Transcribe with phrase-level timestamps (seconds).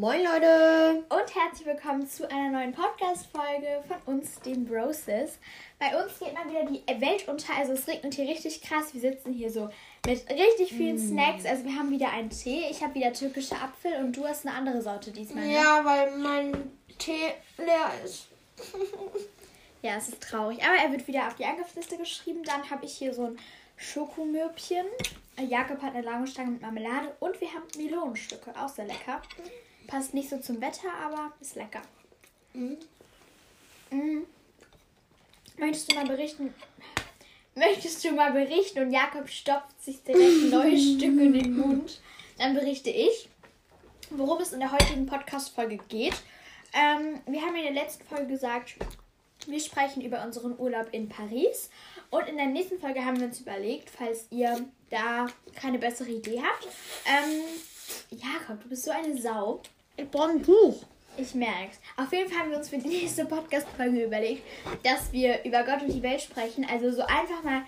[0.00, 1.04] Moin Leute!
[1.10, 5.38] Und herzlich willkommen zu einer neuen Podcast-Folge von uns, den Broses.
[5.78, 8.94] Bei uns geht mal wieder die Welt unter, also es regnet hier richtig krass.
[8.94, 9.68] Wir sitzen hier so
[10.06, 11.06] mit richtig vielen mm.
[11.10, 11.44] Snacks.
[11.44, 14.56] Also wir haben wieder einen Tee, ich habe wieder türkische Apfel und du hast eine
[14.56, 15.44] andere Sorte diesmal.
[15.44, 15.52] Ne?
[15.52, 18.28] Ja, weil mein Tee leer ist.
[19.82, 20.64] ja, es ist traurig.
[20.64, 22.42] Aber er wird wieder auf die Angriffsliste geschrieben.
[22.44, 23.38] Dann habe ich hier so ein
[23.76, 24.86] Schokomürbchen.
[25.46, 29.20] Jakob hat eine lange Stange mit Marmelade und wir haben Melonenstücke, auch sehr lecker.
[29.90, 31.82] Passt nicht so zum Wetter, aber ist lecker.
[32.52, 32.76] Mhm.
[33.90, 34.24] Mhm.
[35.58, 36.54] Möchtest du mal berichten?
[37.56, 38.78] Möchtest du mal berichten?
[38.82, 42.00] Und Jakob stopft sich direkt neue Stücke in den Mund.
[42.38, 43.28] Dann berichte ich,
[44.10, 46.14] worum es in der heutigen Podcast-Folge geht.
[46.72, 48.76] Ähm, wir haben in der letzten Folge gesagt,
[49.48, 51.68] wir sprechen über unseren Urlaub in Paris.
[52.10, 56.40] Und in der nächsten Folge haben wir uns überlegt, falls ihr da keine bessere Idee
[56.40, 56.68] habt.
[57.06, 57.40] Ähm,
[58.10, 59.60] Jakob, du bist so eine Sau.
[60.00, 60.82] Ich brauche ein Buch.
[61.18, 64.42] Ich merke Auf jeden Fall haben wir uns für die nächste Podcast-Folge überlegt,
[64.82, 66.64] dass wir über Gott und die Welt sprechen.
[66.64, 67.64] Also so einfach mal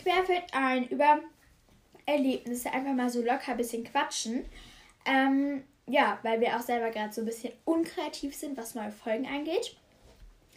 [0.00, 1.18] querfeld ein über
[2.06, 4.44] Erlebnisse, einfach mal so locker ein bisschen quatschen.
[5.04, 9.26] Ähm, ja, weil wir auch selber gerade so ein bisschen unkreativ sind, was neue Folgen
[9.26, 9.76] angeht.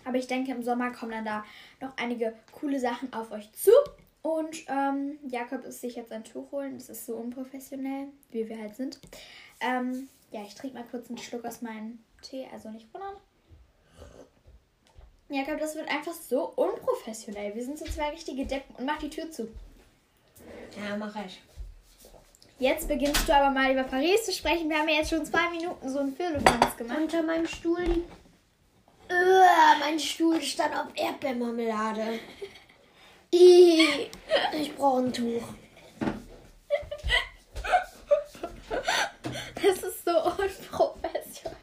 [0.05, 1.43] Aber ich denke, im Sommer kommen dann da
[1.81, 3.71] noch einige coole Sachen auf euch zu.
[4.21, 6.75] Und ähm, Jakob ist sich jetzt ein Tuch holen.
[6.75, 8.99] Das ist so unprofessionell, wie wir halt sind.
[9.59, 13.15] Ähm, ja, ich trinke mal kurz einen Schluck aus meinem Tee, also nicht wundern.
[15.29, 17.53] Ja, ich glaube, das wird einfach so unprofessionell.
[17.53, 19.49] Wir sind so zwei richtige Deppen und mach die Tür zu.
[20.77, 21.41] Ja, mach ich.
[22.59, 24.69] Jetzt beginnst du aber mal über Paris zu sprechen.
[24.69, 26.97] Wir haben ja jetzt schon zwei Minuten so einen Firlefanz gemacht.
[26.97, 28.03] Unter meinem Stuhl.
[29.09, 32.19] Uh, mein Stuhl stand auf Erdbeermarmelade.
[33.31, 35.43] ich brauche ein Tuch.
[39.63, 41.57] Das ist so unprofessionell.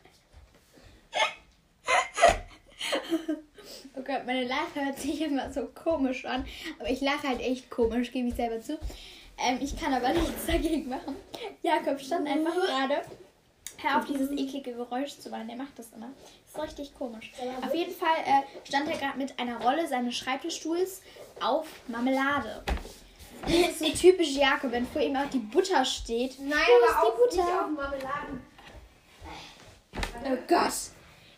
[3.97, 6.45] Oh Gott, meine Lache hört sich immer so komisch an.
[6.79, 8.79] Aber ich lache halt echt komisch, gebe ich selber zu.
[9.39, 11.17] Ähm, ich kann aber nichts dagegen machen.
[11.63, 13.03] Jakob stand einfach gerade.
[13.79, 15.47] Hör auf, dieses eklige Geräusch zu machen.
[15.49, 16.11] Der macht das immer.
[16.53, 17.33] Das ist richtig komisch.
[17.63, 21.03] Auf jeden Fall äh, stand er gerade mit einer Rolle seines Schreibtischstuhls
[21.41, 22.65] auf Marmelade.
[23.43, 26.39] Das ist so typisch Jakob, wenn vor ihm auch die Butter steht.
[26.41, 27.37] Nein, Wo aber auch Butter?
[27.37, 28.41] nicht auf Marmeladen.
[30.25, 30.73] Oh Gott.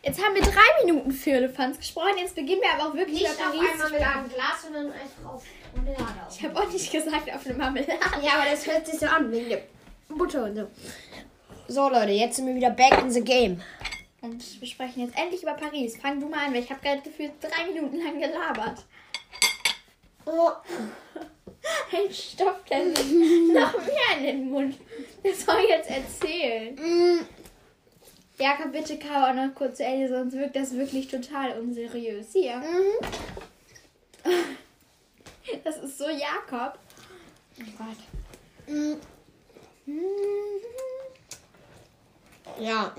[0.03, 2.17] Jetzt haben wir drei Minuten für Elefanz gesprochen.
[2.17, 5.43] Jetzt beginnen wir aber auch wirklich nicht auf ein Marmeladenglas, sondern einfach auf
[5.75, 6.27] Marmelade.
[6.29, 7.99] Ich habe auch nicht gesagt auf eine Marmelade.
[8.21, 9.61] Ja, aber das hört sich so an wegen der
[10.07, 10.67] Butter und so.
[11.67, 13.61] So Leute, jetzt sind wir wieder back in the game.
[14.21, 15.97] Und wir sprechen jetzt endlich über Paris.
[15.97, 18.85] Fang du mal an, weil ich habe gerade gefühlt drei Minuten lang gelabert.
[20.25, 20.51] Oh.
[21.91, 23.11] Ein stopft er sich
[23.53, 24.77] noch mehr in den Mund.
[25.23, 26.75] Das soll jetzt erzählen.
[26.75, 27.25] Mm.
[28.39, 32.27] Jakob, bitte kau auch noch kurz zu Ende, sonst wirkt das wirklich total unseriös.
[32.33, 32.57] Hier.
[32.57, 33.05] Mm.
[35.63, 36.77] Das ist so Jakob.
[37.57, 37.95] Oh Gott.
[38.67, 38.95] Mm.
[42.59, 42.93] Ja.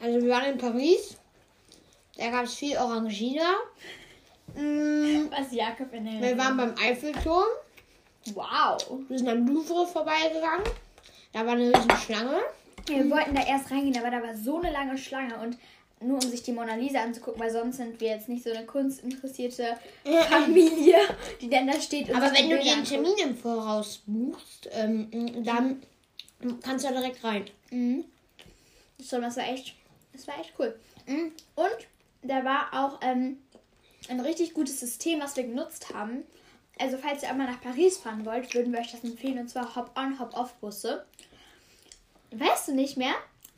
[0.00, 1.16] Also wir waren in Paris.
[2.18, 3.54] Da gab es viel Orangina.
[4.54, 7.46] Mm, Was Jakob in der Wir waren beim Eiffelturm.
[8.34, 8.78] Wow.
[9.08, 10.66] Wir sind am Louvre vorbeigegangen.
[11.32, 12.40] Da war eine riesen Schlange.
[12.86, 15.58] Wir wollten da erst reingehen, aber da war so eine lange Schlange und
[16.00, 18.64] nur um sich die Mona Lisa anzugucken, weil sonst sind wir jetzt nicht so eine
[18.64, 19.76] kunstinteressierte
[20.30, 20.96] Familie,
[21.40, 22.14] die dann da steht.
[22.14, 25.08] aber wenn du dir einen Termin im Voraus buchst, ähm,
[25.44, 25.82] dann
[26.62, 27.44] kannst du da direkt rein.
[27.70, 28.04] Mhm.
[28.98, 29.74] So, das war echt,
[30.12, 30.78] das war echt cool.
[31.06, 31.32] Mhm.
[31.56, 31.88] Und
[32.22, 33.38] da war auch ähm,
[34.08, 36.24] ein richtig gutes System, was wir genutzt haben.
[36.78, 39.38] Also falls ihr einmal nach Paris fahren wollt, würden wir euch das empfehlen.
[39.38, 41.04] Und zwar Hop-on, Hop-off-Busse.
[42.30, 43.14] Weißt du nicht mehr?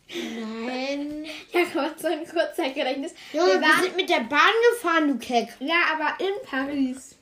[0.08, 1.26] Nein.
[1.52, 3.14] ja, Gott, so ein Kurzzeitgedächtnis.
[3.32, 5.54] Junge, wir, wir sind mit der Bahn gefahren, du Keck.
[5.60, 7.16] Ja, aber in Paris.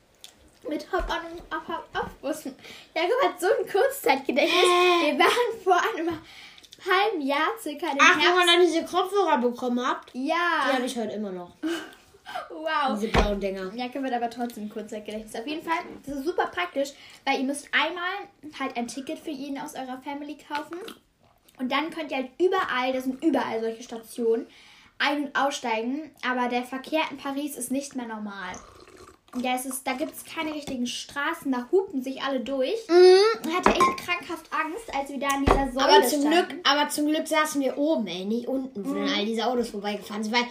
[0.69, 2.55] Mit Hop-on und Hop-off-Bussen.
[2.95, 4.63] Jakob hat so ein Kurzzeitgedächtnis.
[4.63, 5.13] Äh.
[5.13, 6.19] Wir waren vor einem
[6.87, 8.31] halben Jahr circa im Ach, Herbst.
[8.31, 10.11] wo man dann diese Kopfhörer bekommen habt?
[10.15, 10.67] Ja.
[10.69, 11.57] Die habe ich heute immer noch.
[12.51, 12.99] Wow.
[12.99, 13.73] Diese blauen Dinger.
[13.75, 15.35] Jacke wird aber trotzdem Kurzzeitgedächtnis.
[15.35, 16.91] Auf jeden Fall, das ist super praktisch,
[17.25, 18.29] weil ihr müsst einmal
[18.59, 20.79] halt ein Ticket für jeden aus eurer Family kaufen.
[21.59, 24.47] Und dann könnt ihr halt überall, das sind überall solche Stationen,
[24.99, 26.11] ein- und aussteigen.
[26.29, 28.53] Aber der Verkehr in Paris ist nicht mehr normal.
[29.43, 32.89] Ja, es ist, da gibt es keine richtigen Straßen, da hupen sich alle durch.
[32.89, 33.49] Mhm.
[33.49, 36.49] Ich hatte echt krankhaft Angst, als wir da an dieser Säule aber zum standen.
[36.49, 39.07] Glück, Aber zum Glück saßen wir oben, ey, nicht unten, wo mhm.
[39.15, 40.35] all diese Autos vorbeigefahren sind.
[40.35, 40.47] Weil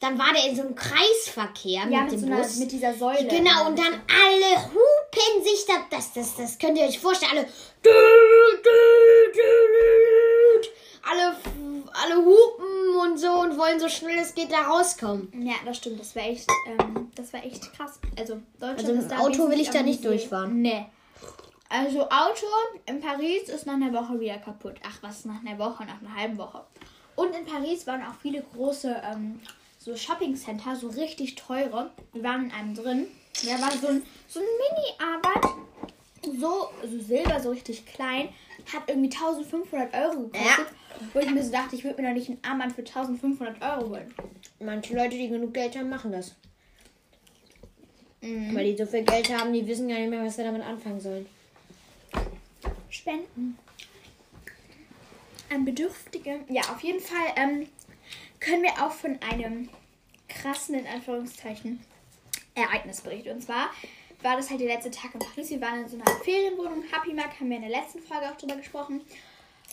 [0.00, 2.56] dann war der in so einem Kreisverkehr ja, mit, mit dem so Bus.
[2.56, 3.28] mit dieser Säule.
[3.28, 5.74] Genau, und dann alle hupen sich da.
[5.90, 7.32] Das, das, das könnt ihr euch vorstellen.
[7.32, 7.48] Alle.
[11.02, 11.36] Alle
[11.92, 15.30] alle hupen und so und wollen so schnell es geht da rauskommen.
[15.44, 16.00] Ja, das stimmt.
[16.00, 17.98] Das war echt, ähm, das war echt krass.
[18.18, 20.60] Also Deutschland Also ist da Auto will ich da nicht durchfahren.
[20.60, 20.86] Nee.
[21.68, 22.46] Also Auto
[22.86, 24.76] in Paris ist nach einer Woche wieder kaputt.
[24.86, 26.64] Ach was, nach einer Woche, nach einer halben Woche.
[27.16, 29.40] Und in Paris waren auch viele große ähm,
[29.80, 31.90] so Shopping-Center, so richtig teure.
[32.12, 33.06] Wir waren in einem drin.
[33.42, 35.50] Da war so ein, so ein Mini-Arbeit,
[36.22, 38.28] so, so silber, so richtig klein.
[38.72, 40.66] Hat irgendwie 1500 Euro gekostet.
[41.14, 43.88] Wo ich mir so dachte, ich würde mir doch nicht ein Armband für 1500 Euro
[43.90, 44.14] holen.
[44.58, 46.34] Manche Leute, die genug Geld haben, machen das.
[48.20, 48.54] Mhm.
[48.54, 51.00] Weil die so viel Geld haben, die wissen gar nicht mehr, was sie damit anfangen
[51.00, 51.26] sollen.
[52.90, 53.56] Spenden.
[55.48, 56.40] An Bedürftige.
[56.48, 57.66] Ja, auf jeden Fall ähm,
[58.40, 59.68] können wir auch von einem
[60.28, 61.80] krassen, in Anführungszeichen,
[62.54, 63.30] Ereignis berichten.
[63.30, 63.70] Und zwar
[64.22, 65.50] war das halt der letzte Tag in Paris.
[65.50, 66.84] Wir waren in so einer Ferienwohnung.
[66.90, 69.00] Happy Mark haben wir in der letzten Folge auch drüber gesprochen.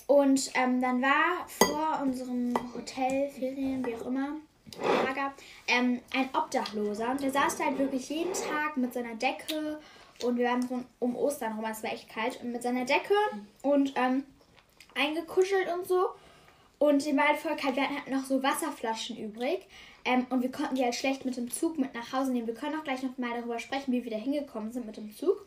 [0.05, 4.37] Und ähm, dann war vor unserem Hotel, Ferien, wie auch immer,
[5.05, 5.33] Lager,
[5.67, 7.11] ähm, ein Obdachloser.
[7.11, 9.79] Und der saß da halt wirklich jeden Tag mit seiner Decke
[10.23, 13.13] und wir waren so um Ostern rum, es war echt kalt, und mit seiner Decke
[13.61, 14.23] und ähm,
[14.95, 16.09] eingekuschelt und so.
[16.79, 17.75] Und dem war halt voll kalt.
[17.75, 19.65] Wir hatten noch so Wasserflaschen übrig.
[20.06, 22.47] Ähm, und wir konnten die halt schlecht mit dem Zug mit nach Hause nehmen.
[22.47, 25.15] Wir können auch gleich noch mal darüber sprechen, wie wir da hingekommen sind mit dem
[25.15, 25.45] Zug.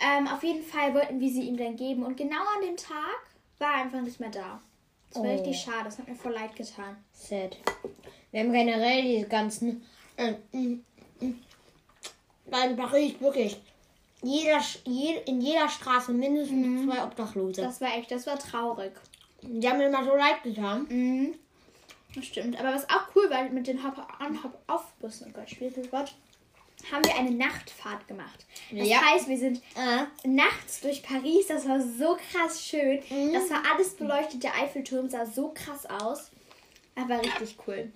[0.00, 2.02] Ähm, auf jeden Fall wollten wir sie ihm dann geben.
[2.04, 3.20] Und genau an dem Tag
[3.58, 4.60] war er einfach nicht mehr da.
[5.10, 5.32] Das war Oh.
[5.34, 5.84] richtig schade.
[5.84, 6.96] Das hat mir voll leid getan.
[7.12, 7.56] Sad.
[8.32, 9.84] Wir haben generell diese ganzen.
[10.16, 10.84] Äh, in
[12.76, 13.60] Paris wirklich.
[14.22, 17.60] Jeder, je, in jeder Straße mindestens zwei Obdachlose.
[17.60, 18.92] Das war echt, das war traurig.
[19.48, 20.86] Die haben mir immer so leid getan.
[20.88, 21.34] Mhm.
[22.14, 22.58] Das stimmt.
[22.60, 26.14] Aber was auch cool war, mit den Hop-on, Hop-off-Bussen, oh Gott, Spielgott,
[26.92, 28.44] haben wir eine Nachtfahrt gemacht.
[28.70, 29.00] Das Ja.
[29.00, 31.46] heißt, wir sind Äh, nachts durch Paris.
[31.48, 33.00] Das war so krass schön.
[33.10, 33.32] Mhm.
[33.32, 34.42] Das war alles beleuchtet.
[34.42, 36.30] Der Eiffelturm sah so krass aus.
[36.94, 37.90] Aber richtig cool.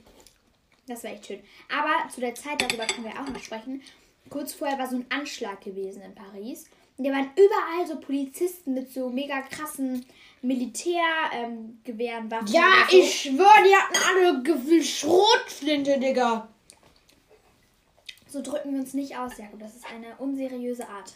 [0.89, 1.41] Das war echt schön.
[1.71, 3.83] Aber zu der Zeit, darüber können wir auch noch sprechen.
[4.31, 6.67] Kurz vorher war so ein Anschlag gewesen in Paris.
[7.01, 10.05] Da waren überall so Polizisten mit so mega krassen
[10.43, 12.49] Militärgewehren, ähm, Waffen.
[12.49, 12.99] ja, so.
[12.99, 16.49] ich schwöre, die hatten alle Gefühl Schrotflinte, Digga.
[18.27, 19.61] So drücken wir uns nicht aus, Jakob.
[19.61, 21.15] Das ist eine unseriöse Art.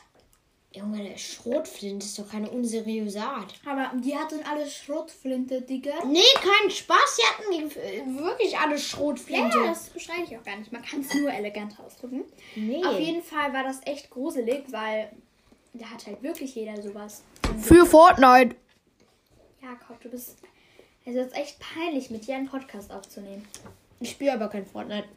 [0.74, 3.52] Junge, der Schrotflinte ist doch keine unseriöse Art.
[3.66, 5.92] Aber die hatten alle Schrotflinte, Digga.
[6.06, 9.58] Nee, kein Spaß, die hatten wirklich alle Schrotflinte.
[9.58, 10.72] ja, das beschreibe ich auch gar nicht.
[10.72, 12.24] Man kann es nur elegant ausdrücken.
[12.56, 12.82] Nee.
[12.84, 15.10] Auf jeden Fall war das echt gruselig, weil
[15.74, 17.22] da hat halt wirklich jeder sowas.
[17.60, 18.56] Für Fortnite.
[19.62, 20.38] Jakob, du bist.
[21.04, 23.46] Es ist echt peinlich, mit dir einen Podcast aufzunehmen.
[24.00, 25.08] Ich spiele aber kein Fortnite.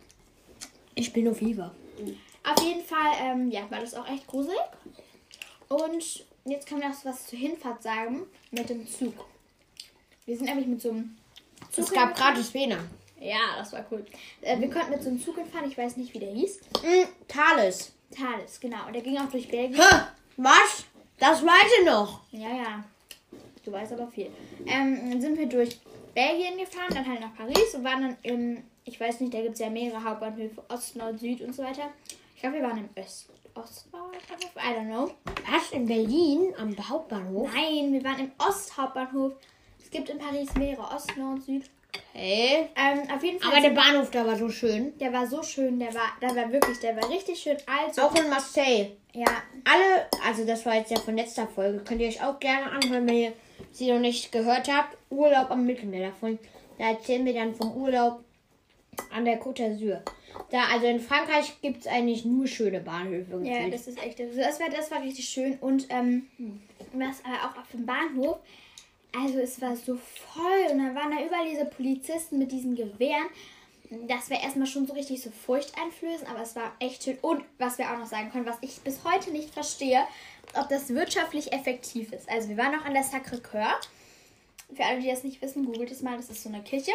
[0.95, 1.71] Ich spiele nur FIFA.
[2.43, 4.57] Auf jeden Fall, ähm, ja, war das auch echt gruselig.
[5.67, 9.13] Und jetzt kann man noch was zur Hinfahrt sagen mit dem Zug.
[10.25, 11.17] Wir sind nämlich mit so einem
[11.71, 11.85] Zug.
[11.85, 12.79] Es gab gratis Wiener.
[13.19, 14.05] Ja, das war cool.
[14.41, 16.59] Äh, wir konnten mit so einem Zug hinfahren, ich weiß nicht, wie der hieß.
[16.83, 17.93] Mm, Thales.
[18.11, 18.85] Thales, genau.
[18.87, 19.81] Und der ging auch durch Belgien.
[19.81, 19.95] Hä?
[20.37, 20.85] Was?
[21.17, 22.21] Das weiß ich noch.
[22.31, 22.83] Ja, ja.
[23.63, 24.29] Du weißt aber viel.
[24.65, 25.79] Ähm, dann sind wir durch
[26.13, 29.53] Belgien gefahren, dann halt nach Paris und waren dann im, ich weiß nicht, da gibt
[29.53, 31.89] es ja mehrere Hauptbahnhöfe, Ost, Nord, Süd und so weiter.
[32.35, 34.11] Ich glaube, wir waren im Öst, Ostbahnhof,
[34.55, 35.11] I don't know.
[35.49, 35.71] Was?
[35.71, 36.53] In Berlin?
[36.57, 37.49] Am Hauptbahnhof?
[37.53, 39.33] Nein, wir waren im Osthauptbahnhof.
[39.81, 41.69] Es gibt in Paris mehrere, Ost, Nord, Süd.
[42.13, 42.69] Hey.
[42.75, 43.51] Ähm, auf jeden Fall.
[43.51, 44.97] Aber der Bahnhof da war so schön.
[44.97, 47.93] der war so schön, der war, der war wirklich, der war richtig schön alt.
[47.93, 48.91] So, Auch in Marseille.
[49.13, 49.25] ja,
[49.65, 53.07] Alle, also das war jetzt ja von letzter Folge, könnt ihr euch auch gerne anhören,
[53.07, 53.33] wenn ihr
[53.71, 54.97] sie noch nicht gehört habt.
[55.09, 56.39] Urlaub am Mittelmeer davon.
[56.77, 58.23] Da erzählen wir dann vom Urlaub
[59.11, 59.99] an der Côte d'Azur.
[60.51, 63.41] Da, also in Frankreich gibt es eigentlich nur schöne Bahnhöfe.
[63.43, 64.19] Ja, das ist echt.
[64.19, 65.57] also Das war, das war richtig schön.
[65.59, 66.27] Und ähm,
[66.93, 68.37] was äh, auch auf dem Bahnhof.
[69.17, 69.95] Also es war so
[70.33, 73.27] voll und dann waren da überall diese Polizisten mit diesen Gewehren.
[74.07, 77.17] Das wäre erstmal schon so richtig so furchteinflößend, aber es war echt schön.
[77.21, 80.01] Und was wir auch noch sagen können, was ich bis heute nicht verstehe,
[80.55, 82.27] ob das wirtschaftlich effektiv ist.
[82.29, 83.69] Also wir waren auch an der Sacré-Cœur.
[84.73, 86.17] Für alle, die das nicht wissen, googelt es mal.
[86.17, 86.93] Das ist so eine Kirche,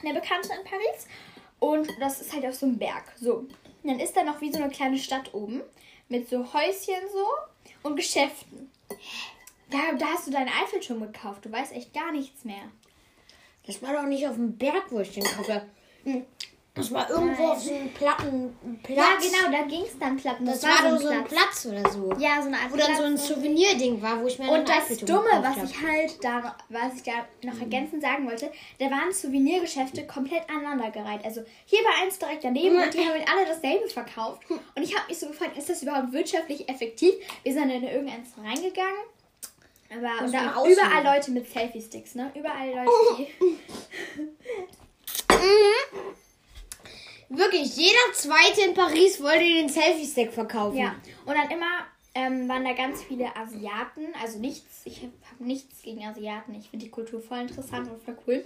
[0.00, 1.08] eine bekannte in Paris.
[1.58, 3.12] Und das ist halt auf so einem Berg.
[3.20, 3.34] So.
[3.34, 3.50] Und
[3.82, 5.62] dann ist da noch wie so eine kleine Stadt oben.
[6.08, 7.26] Mit so Häuschen so
[7.88, 8.70] und Geschäften.
[9.70, 11.44] Da, da hast du deinen Eiffelturm gekauft.
[11.44, 12.70] Du weißt echt gar nichts mehr.
[13.66, 15.62] Das war doch nicht auf dem Berg, wo ich den kaufe.
[16.04, 16.24] Hm.
[16.76, 18.98] Das war irgendwo auf so einem Platten Platz.
[18.98, 20.44] Ja, genau, da ging es dann Platten.
[20.44, 22.12] Das, war doch so ein Platz oder so.
[22.18, 23.16] Ja, so eine Art Wo dann so ein.
[23.16, 27.04] Souvenir-Ding war, wo ich mir Und das Dumme, was ich halt da, noch- was ich
[27.04, 27.12] da
[27.44, 31.24] noch ergänzend sagen wollte, da waren Souvenirgeschäfte komplett aneinandergereiht.
[31.24, 34.42] Also hier war eins direkt daneben und die haben halt alle dasselbe verkauft.
[34.50, 37.14] Und ich habe mich so gefragt, ist das überhaupt wirtschaftlich effektiv?
[37.44, 38.98] Wir sind dann in irgendeins reingegangen.
[39.96, 42.32] Aber und auch überall Leute mit Selfie-Sticks, ne?
[42.34, 43.16] Überall Leute, oh.
[43.16, 43.28] die.
[45.34, 47.36] Mhm.
[47.36, 50.78] Wirklich, jeder Zweite in Paris wollte den Selfie-Stick verkaufen.
[50.78, 50.94] Ja.
[51.26, 51.84] Und dann immer
[52.14, 54.06] ähm, waren da ganz viele Asiaten.
[54.22, 56.54] Also nichts, ich habe nichts gegen Asiaten.
[56.54, 58.44] Ich finde die Kultur voll interessant und voll cool.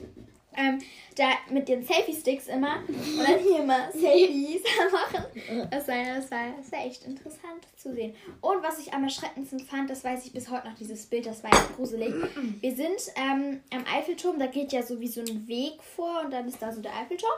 [0.58, 0.80] Ähm,
[1.16, 4.62] da mit den Selfie-Sticks immer und dann hier immer Selfies
[4.92, 5.24] machen.
[5.70, 8.14] Das war, das, war, das war echt interessant zu sehen.
[8.40, 11.42] Und was ich am erschreckendsten fand, das weiß ich bis heute noch, dieses Bild, das
[11.42, 12.14] war echt gruselig.
[12.60, 16.32] Wir sind ähm, am Eiffelturm, da geht ja so wie so ein Weg vor und
[16.32, 17.32] dann ist da so der Eiffelturm.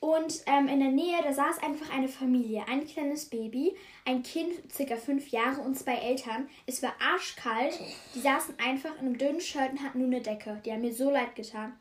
[0.00, 4.52] Und ähm, in der Nähe, da saß einfach eine Familie, ein kleines Baby, ein Kind,
[4.72, 6.48] circa fünf Jahre und zwei Eltern.
[6.66, 7.78] Es war arschkalt.
[8.12, 10.60] Die saßen einfach in einem dünnen Shirt und hatten nur eine Decke.
[10.64, 11.74] Die haben mir so leid getan.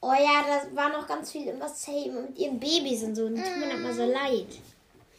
[0.00, 3.26] Oh ja, da war noch ganz viel im Same mit ihren Babys und so.
[3.26, 4.46] Und tut mir immer so leid.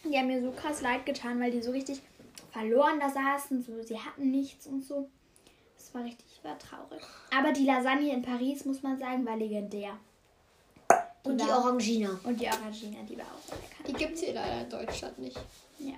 [0.06, 2.02] Die haben mir so krass leid getan, weil die so richtig
[2.52, 3.62] verloren da saßen.
[3.64, 5.10] So, sie hatten nichts und so.
[5.78, 7.02] Das war richtig, war traurig.
[7.38, 9.98] Aber die Lasagne in Paris, muss man sagen, war legendär.
[11.24, 12.18] Und die war- Orangina.
[12.24, 13.84] Und die Orangina, die war auch sehr lecker.
[13.88, 15.38] Die gibt es hier leider in Deutschland nicht.
[15.80, 15.94] Ja.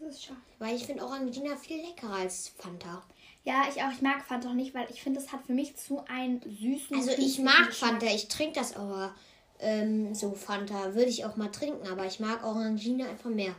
[0.00, 0.40] Das ist schade.
[0.58, 3.02] Weil ich finde Orangina viel leckerer als Fanta.
[3.44, 3.90] Ja, ich auch.
[3.90, 6.96] Ich mag Fanta auch nicht, weil ich finde, es hat für mich zu einen süßen.
[6.96, 7.90] Also ich künstlichen mag Geschmack.
[7.92, 9.14] Fanta, ich trinke das aber
[9.58, 10.94] ähm, so Fanta.
[10.94, 13.54] Würde ich auch mal trinken, aber ich mag Orangina einfach mehr.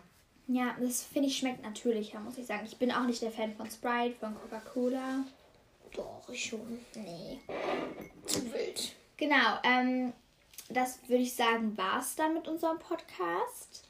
[0.47, 2.65] Ja, das finde ich schmeckt natürlicher, muss ich sagen.
[2.65, 5.23] Ich bin auch nicht der Fan von Sprite, von Coca-Cola.
[5.93, 6.79] Doch, ich schon.
[6.95, 7.39] Nee.
[8.25, 8.95] Zu wild.
[9.17, 10.13] Genau, ähm,
[10.69, 13.83] das würde ich sagen, war es dann mit unserem Podcast.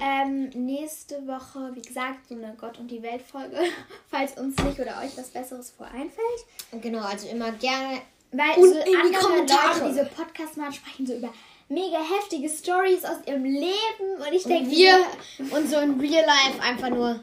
[0.00, 3.58] Ähm, nächste Woche, wie gesagt, so eine Gott und die Welt Folge,
[4.10, 6.82] falls uns nicht oder euch was Besseres vor einfällt.
[6.82, 8.00] Genau, also immer gerne.
[8.32, 9.78] Weil Und so in die andere Kommentare.
[9.78, 11.32] Leute, diese Podcasts machen, sprechen so über
[11.68, 15.04] mega heftige Stories aus ihrem Leben und ich denke, wir
[15.50, 17.20] und so in Real Life einfach nur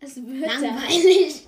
[0.00, 1.46] es wird langweilig.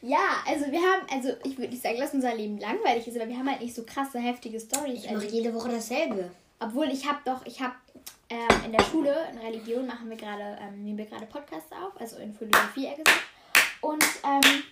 [0.00, 3.28] Ja, also wir haben, also ich würde nicht sagen, dass unser Leben langweilig ist, aber
[3.28, 5.04] wir haben halt nicht so krasse, heftige Stories.
[5.04, 6.30] Ich mache jede Woche dasselbe.
[6.60, 7.74] Obwohl ich habe doch, ich habe
[8.30, 11.98] ähm, in der Schule, in Religion machen wir gerade, ähm, nehmen wir gerade Podcasts auf,
[12.00, 13.22] also in Philosophie eher gesagt.
[13.80, 14.62] Und ähm,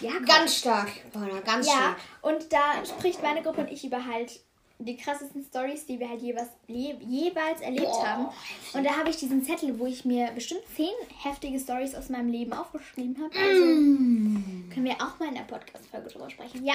[0.00, 1.96] ja, Ganz stark, Paula, ganz ja, stark.
[2.22, 4.40] und da spricht meine Gruppe und ich über halt
[4.78, 8.26] die krassesten Stories, die wir halt jeweils, je, jeweils erlebt Boah, haben.
[8.74, 10.92] Und da habe ich diesen Zettel, wo ich mir bestimmt zehn
[11.22, 13.36] heftige Stories aus meinem Leben aufgeschrieben habe.
[13.38, 14.70] Also Mm.
[14.72, 16.64] können wir auch mal in der Podcast-Folge drüber sprechen.
[16.64, 16.74] Ja,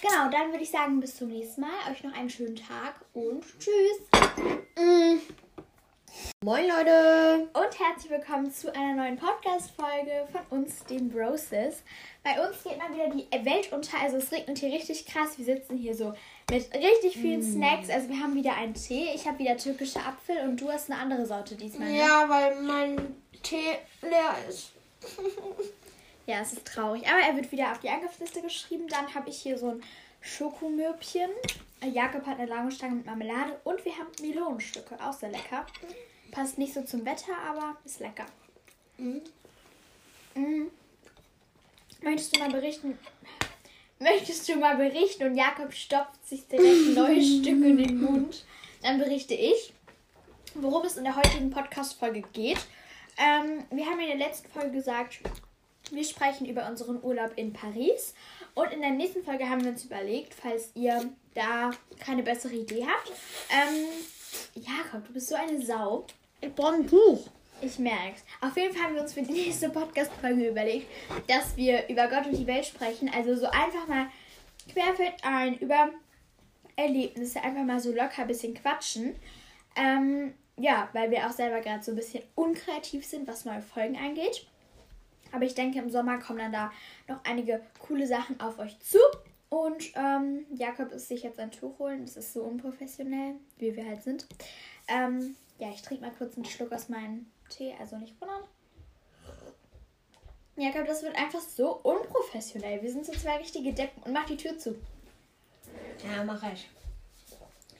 [0.00, 1.70] genau, dann würde ich sagen, bis zum nächsten Mal.
[1.90, 4.00] Euch noch einen schönen Tag und tschüss.
[4.78, 5.18] Mm.
[6.44, 7.48] Moin Leute.
[7.54, 11.82] Und herzlich willkommen zu einer neuen Podcast-Folge von uns, den Broses.
[12.22, 13.98] Bei uns geht mal wieder die Welt unter.
[14.00, 15.38] Also es regnet hier richtig krass.
[15.38, 16.12] Wir sitzen hier so
[16.50, 17.88] mit richtig vielen Snacks.
[17.90, 19.08] Also wir haben wieder einen Tee.
[19.14, 21.88] Ich habe wieder türkische Apfel und du hast eine andere Sorte diesmal.
[21.90, 21.98] ne?
[21.98, 24.72] Ja, weil mein Tee leer ist.
[26.24, 27.02] Ja, es ist traurig.
[27.08, 28.86] Aber er wird wieder auf die Einkaufsliste geschrieben.
[28.86, 29.82] Dann habe ich hier so ein
[30.20, 31.28] Schokomöbchen.
[31.92, 33.58] Jakob hat eine lange Stange mit Marmelade.
[33.64, 34.96] Und wir haben Melonenstücke.
[35.04, 35.66] Auch sehr lecker.
[36.30, 38.26] Passt nicht so zum Wetter, aber ist lecker.
[38.98, 39.20] Mhm.
[42.02, 42.96] Möchtest du mal berichten?
[44.02, 45.24] Möchtest du mal berichten?
[45.24, 48.44] Und Jakob stopft sich direkt neue Stücke in den Mund.
[48.82, 49.72] Dann berichte ich,
[50.54, 52.58] worum es in der heutigen Podcast-Folge geht.
[53.16, 55.20] Ähm, wir haben in der letzten Folge gesagt,
[55.92, 58.14] wir sprechen über unseren Urlaub in Paris.
[58.54, 62.84] Und in der nächsten Folge haben wir uns überlegt, falls ihr da keine bessere Idee
[62.84, 63.12] habt.
[63.50, 63.86] Ähm,
[64.54, 66.06] Jakob, du bist so eine Sau.
[66.40, 67.28] Ich brauche ein Buch.
[67.64, 68.24] Ich merk's.
[68.40, 70.88] Auf jeden Fall haben wir uns für die nächste Podcast-Folge überlegt,
[71.28, 73.08] dass wir über Gott und die Welt sprechen.
[73.14, 74.08] Also so einfach mal
[74.68, 75.90] querfeld ein über
[76.74, 79.14] Erlebnisse, einfach mal so locker ein bisschen quatschen.
[79.76, 83.96] Ähm, ja, weil wir auch selber gerade so ein bisschen unkreativ sind, was neue Folgen
[83.96, 84.44] angeht.
[85.30, 86.72] Aber ich denke, im Sommer kommen dann da
[87.06, 88.98] noch einige coole Sachen auf euch zu.
[89.50, 92.06] Und ähm, Jakob ist sich jetzt ein Tuch holen.
[92.06, 94.26] Das ist so unprofessionell, wie wir halt sind.
[94.88, 98.42] Ähm, ja, ich trinke mal kurz einen Schluck aus meinem Tee, also nicht wundern.
[100.56, 102.82] Jakob, das wird einfach so unprofessionell.
[102.82, 104.76] Wir sind so zwei richtige Deppen und mach die Tür zu.
[106.04, 106.68] Ja, mach ich.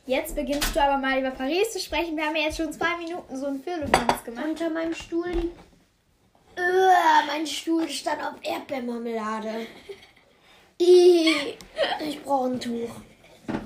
[0.07, 2.17] Jetzt beginnst du aber mal über Paris zu sprechen.
[2.17, 4.47] Wir haben ja jetzt schon zwei Minuten so einen Firlefanz gemacht.
[4.47, 5.57] Unter meinem Stuhl liegt.
[7.27, 9.67] Mein Stuhl stand auf Erdbeermarmelade.
[10.85, 12.91] Ich brauche ein Tuch.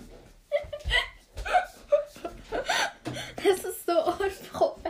[3.43, 4.86] Das ist so unprofessionell.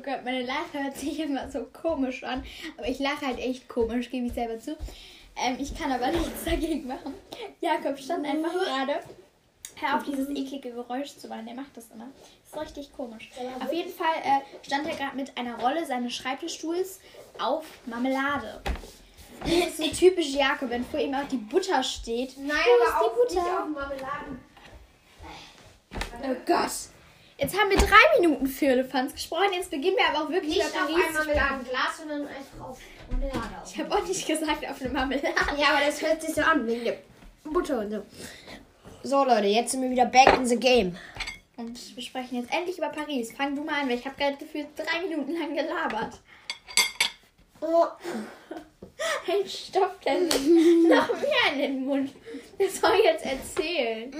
[0.00, 2.42] Oh Gott, meine Lache hört sich immer so komisch an.
[2.78, 4.76] Aber ich lache halt echt komisch, gebe ich selber zu.
[5.36, 7.14] Ähm, ich kann aber nichts dagegen machen.
[7.60, 9.00] Jakob stand einfach gerade.
[9.76, 11.46] Hör auf, dieses eklige Geräusch zu machen.
[11.46, 12.08] Der macht das immer.
[12.44, 13.30] Das ist richtig komisch.
[13.62, 17.00] Auf jeden Fall äh, stand er gerade mit einer Rolle seines Schreibtischstuhls
[17.38, 18.62] auf Marmelade.
[19.40, 22.38] Das ist so typisch Jakob, wenn vor ihm auch die Butter steht.
[22.38, 23.62] Nein, aber die auch nicht Butter?
[23.62, 24.40] auf Marmeladen.
[26.22, 26.70] Oh Gott.
[27.40, 29.52] Jetzt haben wir drei Minuten für Elefants gesprochen.
[29.54, 31.14] Jetzt beginnen wir aber auch wirklich Nicht auf ein.
[31.14, 32.78] Marmeladenglas, sondern einfach auf
[33.10, 33.62] Marmelade.
[33.64, 35.34] Ich habe auch nicht gesagt auf eine Marmelade.
[35.56, 36.96] Ja, aber das hört sich so an wegen der
[37.44, 38.02] Butter und so.
[39.02, 40.94] So Leute, jetzt sind wir wieder back in the game.
[41.56, 43.32] Und wir sprechen jetzt endlich über Paris.
[43.32, 46.20] Fang du mal an, weil ich habe gerade gefühlt drei Minuten lang gelabert.
[47.62, 47.86] Oh,
[49.26, 50.46] Ein stopft er sich
[50.88, 52.12] noch mehr in den Mund.
[52.58, 54.12] Das soll ich jetzt erzählen.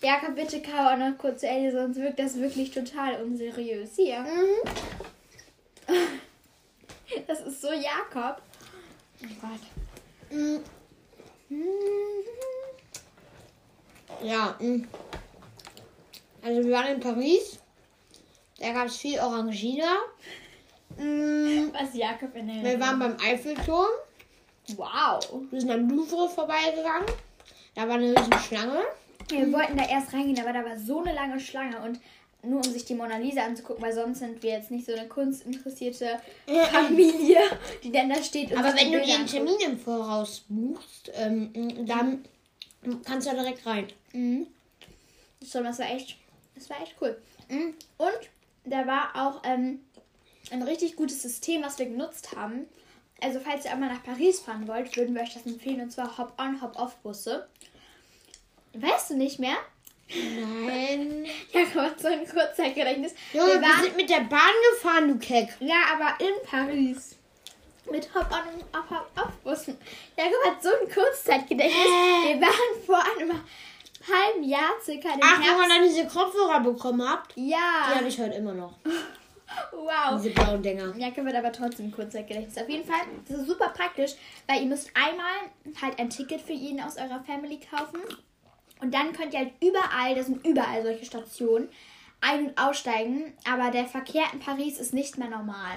[0.00, 3.96] Jakob, bitte kau auch noch kurz zu Ende, sonst wirkt das wirklich total unseriös.
[3.96, 4.20] Hier.
[4.20, 4.62] mm,
[7.26, 8.40] Das ist so Jakob.
[9.22, 9.60] Oh Gott.
[10.30, 10.58] mm.
[14.22, 14.86] Ja, mm.
[16.42, 17.58] also wir waren in Paris.
[18.60, 19.96] Da gab es viel Orangina.
[20.96, 23.88] Mm, Was Jakob in der Wir waren beim Eiffelturm.
[24.76, 25.20] Wow.
[25.50, 27.06] Wir sind am Louvre vorbeigegangen.
[27.74, 28.82] Da war eine riesen Schlange.
[29.28, 32.00] Wir wollten da erst reingehen, aber da war so eine lange Schlange und
[32.42, 35.08] nur um sich die Mona Lisa anzugucken, weil sonst sind wir jetzt nicht so eine
[35.08, 36.20] kunstinteressierte
[36.72, 37.38] Familie,
[37.82, 38.52] die dann da steht.
[38.52, 39.26] Und Aber wenn du dir einen.
[39.26, 41.52] Termin im Voraus buchst, ähm,
[41.86, 42.24] dann
[43.04, 43.88] kannst du da direkt rein.
[44.12, 44.46] Mhm.
[45.40, 46.16] So, das war echt,
[46.54, 47.20] das war echt cool.
[47.48, 47.74] Mhm.
[47.96, 48.30] Und
[48.64, 49.80] da war auch ähm,
[50.50, 52.66] ein richtig gutes System, was wir genutzt haben.
[53.20, 55.80] Also falls ihr einmal nach Paris fahren wollt, würden wir euch das empfehlen.
[55.80, 57.48] Und zwar Hop-on, Hop-off-Busse.
[58.80, 59.56] Weißt du nicht mehr?
[60.08, 61.26] Nein.
[61.52, 63.14] Ja, Gott, so ein Kurzzeitgedächtnis.
[63.32, 65.48] Junge, wir wir, waren, sind mit der Bahn gefahren, du Keck.
[65.60, 67.16] ja, aber in Paris.
[67.90, 69.78] Mit Hop-on und Hop-off-Bussen.
[70.16, 71.84] Jakob hat so ein Kurzzeitgedächtnis.
[71.84, 73.30] Wir waren vor einem
[74.06, 75.58] halben Jahr circa im Ach, wo Herbst.
[75.58, 77.34] man dann diese Kopfhörer bekommen habt?
[77.36, 78.74] Die Ja, habe ich heute immer noch.
[79.72, 80.20] wow.
[80.20, 80.94] Diese blauen Dinger.
[80.98, 82.58] Jakob wird aber trotzdem Kurzzeitgedächtnis.
[82.58, 84.12] Auf jeden Fall, das ist super praktisch,
[84.46, 85.32] weil ihr müsst einmal
[85.80, 88.00] halt ein Ticket für jeden aus eurer Family kaufen.
[88.80, 91.68] Und dann könnt ihr halt überall, das sind überall solche Stationen,
[92.20, 93.32] ein- und aussteigen.
[93.50, 95.76] Aber der Verkehr in Paris ist nicht mehr normal.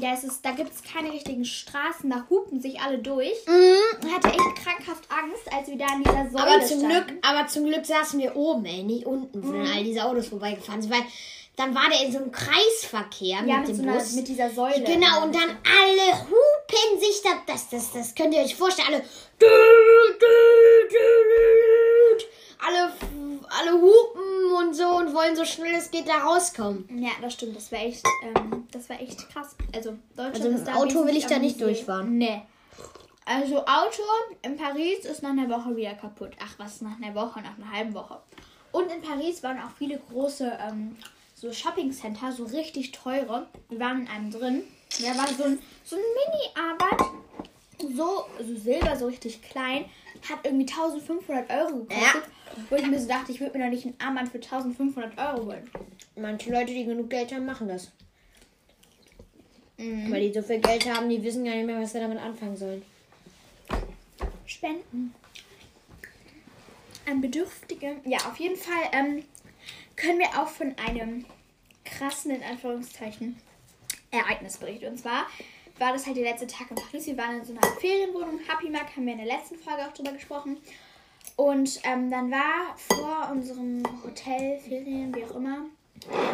[0.00, 3.30] Ja, es ist, da gibt es keine richtigen Straßen, da hupen sich alle durch.
[3.30, 7.06] Ich hatte echt krankhaft Angst, als wir da an dieser Säule Aber zum, standen.
[7.06, 10.28] Glück, aber zum Glück saßen wir oben, ey, nicht unten, wo dann all diese Autos
[10.28, 10.92] vorbeigefahren sind.
[10.92, 11.04] Weil
[11.56, 14.12] dann war der in so einem Kreisverkehr ja, mit mit, dem so einer, Bus.
[14.14, 14.82] mit dieser Säule.
[14.82, 17.30] Genau, und dann alle hupen sich da.
[17.46, 18.88] Das, das, das könnt ihr euch vorstellen.
[18.88, 19.04] Alle.
[22.58, 22.92] Alle,
[23.48, 26.88] alle hupen und so und wollen so schnell es geht da rauskommen.
[27.02, 27.56] Ja, das stimmt.
[27.56, 29.56] Das war echt, ähm, das war echt krass.
[29.74, 32.18] Also Deutschland Also ist da Auto will ich da nicht am durchfahren.
[32.18, 32.42] Nee.
[33.26, 34.02] Also Auto
[34.42, 36.32] in Paris ist nach einer Woche wieder kaputt.
[36.42, 38.18] Ach was, nach einer Woche, nach einer halben Woche.
[38.72, 40.96] Und in Paris waren auch viele große ähm,
[41.34, 43.46] so Shopping-Center, so richtig teure.
[43.68, 44.64] Wir waren in einem drin.
[45.00, 47.06] Da war so ein, so ein Mini-Arbeit,
[47.96, 49.86] so, so silber, so richtig klein.
[50.28, 52.22] Hat irgendwie 1500 Euro gekostet.
[52.70, 55.46] Wo ich mir so dachte, ich würde mir doch nicht ein Armband für 1500 Euro
[55.46, 55.70] holen.
[56.16, 57.90] Manche Leute, die genug Geld haben, machen das.
[59.76, 60.10] Mhm.
[60.12, 62.56] Weil die so viel Geld haben, die wissen gar nicht mehr, was sie damit anfangen
[62.56, 62.82] sollen.
[64.46, 65.14] Spenden.
[67.06, 67.96] An Bedürftige.
[68.04, 69.24] Ja, auf jeden Fall ähm,
[69.96, 71.24] können wir auch von einem
[71.84, 73.36] krassen, in Anführungszeichen,
[74.10, 74.86] Ereignis berichten.
[74.86, 75.26] Und zwar
[75.78, 77.06] war das halt der letzte Tag in Paris.
[77.06, 78.40] Wir waren in so einer Ferienwohnung.
[78.48, 80.58] Happy Mark haben wir in der letzten Folge auch drüber gesprochen.
[81.36, 85.66] Und ähm, dann war vor unserem Hotel, Ferien, wie auch immer,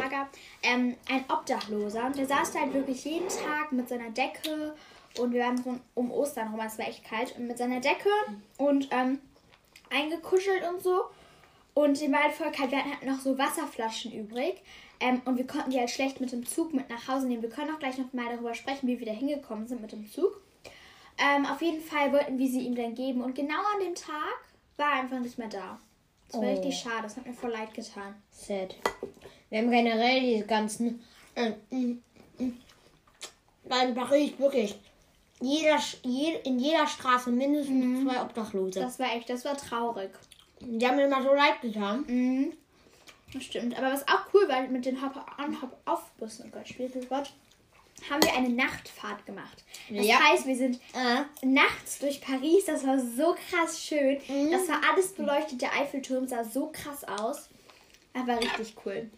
[0.01, 0.29] Lager,
[0.63, 2.07] ähm, ein Obdachloser.
[2.07, 4.75] Und der saß da halt wirklich jeden Tag mit seiner Decke.
[5.19, 7.35] Und wir waren so um Ostern rum, es war echt kalt.
[7.37, 8.11] Und mit seiner Decke
[8.59, 9.21] und ähm,
[9.91, 11.05] eingekuschelt und so.
[11.73, 12.71] Und dem war halt voll kalt.
[12.71, 14.63] Wir hatten halt noch so Wasserflaschen übrig.
[15.01, 17.43] Ähm, und wir konnten die halt schlecht mit dem Zug mit nach Hause nehmen.
[17.43, 20.11] Wir können auch gleich noch mal darüber sprechen, wie wir da hingekommen sind mit dem
[20.11, 20.41] Zug.
[21.17, 23.23] Ähm, auf jeden Fall wollten wir sie ihm dann geben.
[23.23, 24.50] Und genau an dem Tag
[24.81, 25.79] war einfach nicht mehr da.
[26.29, 26.51] Das war Oh.
[26.53, 27.03] richtig schade.
[27.05, 28.15] Das hat mir voll leid getan.
[28.31, 28.75] Sad.
[29.49, 31.03] Wir haben generell diese ganzen.
[31.37, 31.53] Äh.
[33.65, 34.79] Weil in Paris wirklich.
[35.43, 38.81] Jeder, je, in jeder Straße mindestens zwei Obdachlose.
[38.81, 40.11] Das war echt, das war traurig.
[40.61, 42.05] Die haben mir immer so leid getan.
[42.07, 42.53] Mhm.
[43.33, 43.79] Das stimmt.
[43.79, 47.33] Aber was auch cool war, mit den Hop-on, Hop-off-Bussen, oh Gott, schwieriges Wort,
[48.09, 49.65] haben wir eine Nachtfahrt gemacht.
[49.91, 50.17] Das Ja.
[50.21, 50.81] heißt, wir sind
[51.43, 52.65] nachts durch Paris.
[52.67, 54.19] Das war so krass schön.
[54.51, 55.61] Das war alles beleuchtet.
[55.61, 57.49] Der Eiffelturm sah so krass aus.
[58.15, 59.11] War richtig cool.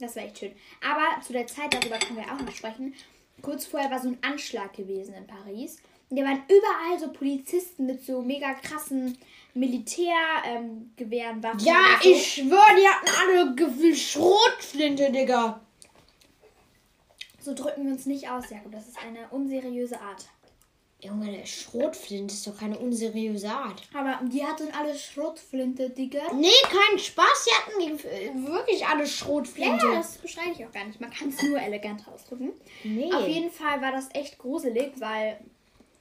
[0.00, 0.52] Das war echt schön.
[0.84, 2.94] Aber zu der Zeit, darüber können wir auch noch sprechen.
[3.42, 5.78] Kurz vorher war so ein Anschlag gewesen in Paris.
[6.10, 9.18] Und da waren überall so Polizisten mit so mega krassen
[9.54, 11.60] Militärgewehren, ähm, Waffen.
[11.60, 12.10] Ja, so.
[12.10, 15.60] ich schwöre, die hatten alle Schrotflinte, Digga.
[17.48, 18.72] So drücken wir uns nicht aus, Jakob.
[18.72, 20.26] Das ist eine unseriöse Art.
[21.00, 23.80] Junge, der Schrotflint ist doch keine unseriöse Art.
[23.94, 26.34] Aber die hatten alle Schrotflinte, Digga.
[26.34, 27.46] Nee, kein Spaß.
[27.46, 29.86] Sie hatten äh, wirklich alle Schrotflinte.
[29.86, 31.00] ja, das beschreibe ich auch gar nicht.
[31.00, 32.52] Man kann es nur elegant ausdrücken.
[32.84, 33.10] Nee.
[33.14, 35.40] Auf jeden Fall war das echt gruselig, weil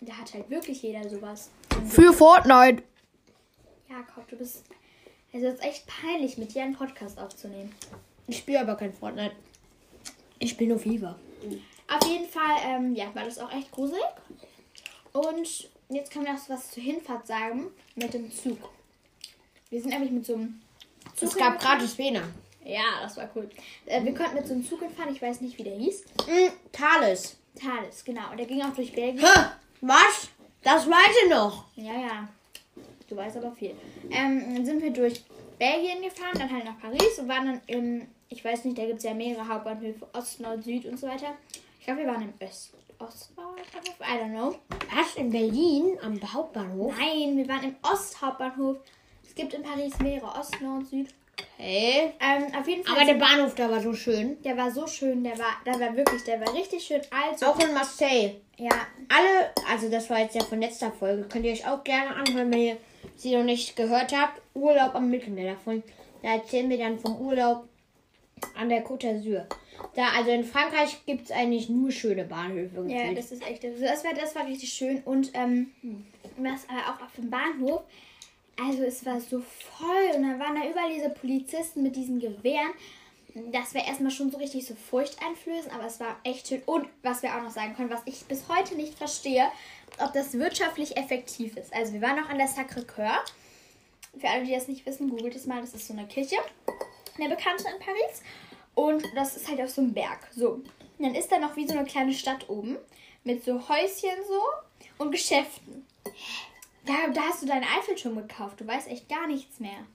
[0.01, 1.49] da hat halt wirklich jeder sowas.
[1.85, 2.83] Für Fortnite.
[3.87, 4.65] Jakob, du bist.
[5.31, 7.73] Also es ist echt peinlich, mit dir einen Podcast aufzunehmen.
[8.27, 9.31] Ich spiele aber kein Fortnite.
[10.39, 11.15] Ich spiele nur FIFA.
[11.87, 14.03] Auf jeden Fall, ähm, ja, war das auch echt gruselig.
[15.13, 18.57] Und jetzt kann man noch was zur Hinfahrt sagen mit dem Zug.
[19.69, 20.61] Wir sind nämlich mit so einem
[21.15, 21.29] Zug.
[21.29, 22.23] Es gab gratis Wiener.
[22.63, 23.49] Ja, das war cool.
[23.85, 26.03] Äh, wir konnten mit so einem Zug hinfahren, ich weiß nicht, wie der hieß.
[26.27, 27.37] Mm, Thales.
[27.55, 28.31] Thales, genau.
[28.31, 29.25] Und der ging auch durch Belgien.
[29.25, 29.39] Hä?
[29.81, 30.29] Was?
[30.63, 31.65] Das weite noch.
[31.75, 32.27] Ja, ja.
[33.07, 33.73] Du weißt aber viel.
[34.11, 35.23] Ähm, dann sind wir durch
[35.57, 38.97] Belgien gefahren, dann halt nach Paris und waren dann im, ich weiß nicht, da gibt
[38.99, 41.35] es ja mehrere Hauptbahnhöfe, Ost, Nord, Süd und so weiter.
[41.79, 43.57] Ich glaube, wir waren im Öst, Ostbahnhof,
[44.01, 44.55] I don't know.
[44.95, 45.15] Was?
[45.15, 45.97] In Berlin?
[46.01, 46.93] Am Hauptbahnhof?
[46.97, 48.77] Nein, wir waren im Osthauptbahnhof.
[49.25, 51.09] Es gibt in Paris mehrere, Ost, Nord, Süd.
[51.57, 52.13] Hey.
[52.19, 52.95] Ähm, auf jeden Fall.
[52.97, 54.41] Aber der Bahnhof da war so schön.
[54.41, 57.37] der war so schön, der war, der war wirklich, der war richtig schön alt.
[57.37, 58.35] So, Auch in Marseille.
[58.57, 58.71] ja,
[59.09, 62.51] Alle, also das war jetzt ja von letzter Folge, könnt ihr euch auch gerne anhören,
[62.51, 62.77] wenn ihr
[63.15, 64.41] sie noch nicht gehört habt.
[64.55, 65.83] Urlaub am Mittelmeer davon.
[66.23, 67.67] Da erzählen wir dann vom Urlaub
[68.55, 69.45] an der Côte d'Azur.
[69.95, 72.85] Da, also in Frankreich gibt es eigentlich nur schöne Bahnhöfe.
[72.87, 73.17] Ja, gefühlt.
[73.17, 73.63] das ist echt.
[73.63, 75.01] Also das war, das war richtig schön.
[75.03, 75.71] Und ähm,
[76.37, 77.81] was äh, auch auf dem Bahnhof.
[78.59, 82.71] Also es war so voll und dann waren da überall diese Polizisten mit diesen Gewehren.
[83.51, 86.63] Das wäre erstmal schon so richtig so furchteinflößend, aber es war echt schön.
[86.65, 89.45] Und was wir auch noch sagen können, was ich bis heute nicht verstehe,
[89.99, 91.71] ob das wirtschaftlich effektiv ist.
[91.71, 93.19] Also wir waren noch an der Sacré-Cœur.
[94.19, 95.61] Für alle, die das nicht wissen, googelt es mal.
[95.61, 96.37] Das ist so eine Kirche,
[97.19, 98.21] eine bekannte in Paris.
[98.75, 100.27] Und das ist halt auf so einem Berg.
[100.35, 100.51] So.
[100.51, 100.67] Und
[100.99, 102.77] dann ist da noch wie so eine kleine Stadt oben.
[103.23, 104.41] Mit so Häuschen so
[105.03, 105.85] und Geschäften.
[106.85, 108.61] Da, da hast du deinen Eiffelturm gekauft.
[108.61, 109.85] Du weißt echt gar nichts mehr.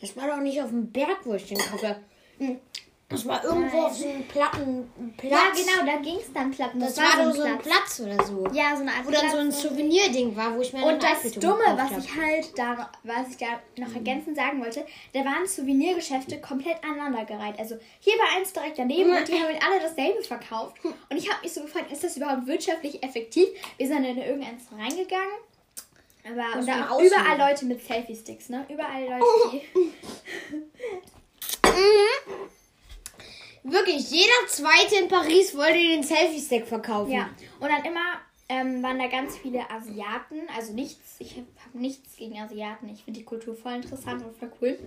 [0.00, 2.00] Das war doch nicht auf dem Berg, wo ich den kaufe.
[2.38, 2.60] Hm.
[3.08, 5.32] Das war irgendwo auf so einem platten Platz.
[5.32, 6.80] Ja, genau, da ging es dann Platten.
[6.80, 8.48] Das, war doch so ein Platz oder so.
[8.52, 9.62] Ja, so eine Art Wo dann so ein Platz.
[9.62, 11.98] Souvenir-Ding war, wo ich mir Und das Dumme, was hab.
[11.98, 17.60] ich halt da, was ich da noch ergänzend sagen wollte, da waren Souvenirgeschäfte komplett aneinandergereiht.
[17.60, 20.74] Also hier war eins direkt daneben und die haben alle dasselbe verkauft.
[20.84, 23.46] Und ich habe mich so gefragt, ist das überhaupt wirtschaftlich effektiv?
[23.76, 25.36] Wir sind in irgendeins reingegangen.
[26.28, 28.66] Aber und da auch überall Leute mit Selfie-Sticks, ne?
[28.68, 29.62] Überall Leute, die.
[33.68, 37.10] Wirklich, jeder Zweite in Paris wollte den Selfie-Stick verkaufen.
[37.10, 40.42] Ja, und dann immer ähm, waren da ganz viele Asiaten.
[40.56, 41.46] Also nichts, ich habe
[41.78, 42.88] nichts gegen Asiaten.
[42.88, 44.78] Ich finde die Kultur voll interessant und voll cool.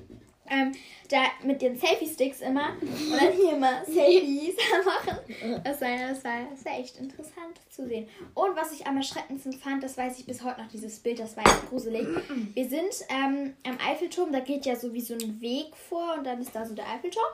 [0.52, 0.72] Ähm,
[1.10, 5.20] da mit den Selfie-Sticks immer und dann hier immer Selfies machen.
[5.63, 8.08] Das war, das, war, das war echt interessant zu sehen.
[8.34, 11.38] Und was ich am erschreckendsten fand, das weiß ich bis heute noch, dieses Bild, das
[11.38, 12.08] war echt gruselig.
[12.56, 16.24] Wir sind ähm, am Eiffelturm, da geht ja so wie so ein Weg vor und
[16.24, 17.28] dann ist da so der Eiffelturm.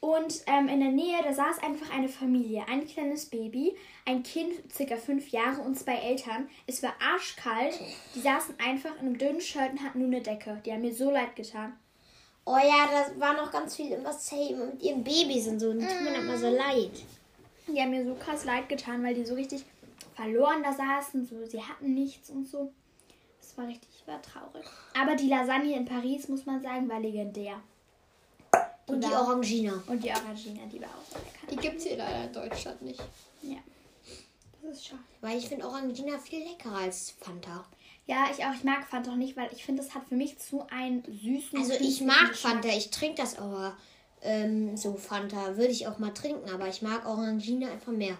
[0.00, 4.54] Und ähm, in der Nähe, da saß einfach eine Familie, ein kleines Baby, ein Kind,
[4.72, 6.48] circa fünf Jahre und zwei Eltern.
[6.66, 7.78] Es war arschkalt.
[8.14, 10.60] Die saßen einfach in einem dünnen Shirt und hatten nur eine Decke.
[10.64, 11.78] Die haben mir so leid getan.
[12.46, 15.72] Oh ja, da waren noch ganz viele im Marseille mit ihren Babys und so.
[15.74, 16.92] Die tun mir immer so leid.
[17.68, 19.66] Die haben mir so krass leid getan, weil die so richtig
[20.14, 21.26] verloren da saßen.
[21.26, 22.72] So, sie hatten nichts und so.
[23.38, 24.64] Das war richtig, war traurig.
[24.98, 27.60] Aber die Lasagne in Paris, muss man sagen, war legendär.
[28.90, 29.82] Und die Orangina.
[29.86, 31.46] Und die Orangina, die war auch sehr lecker.
[31.50, 33.00] Die gibt es hier leider in Deutschland nicht.
[33.42, 33.58] Ja.
[34.62, 35.02] Das ist schade.
[35.20, 37.64] Weil ich finde Orangina viel leckerer als Fanta.
[38.06, 38.54] Ja, ich auch.
[38.54, 41.58] Ich mag Fanta auch nicht, weil ich finde, es hat für mich zu einen süßen.
[41.58, 42.36] Also ich mag Geschmack.
[42.36, 43.76] Fanta, ich trinke das aber
[44.22, 45.56] ähm, so Fanta.
[45.56, 48.16] Würde ich auch mal trinken, aber ich mag Orangina einfach mehr.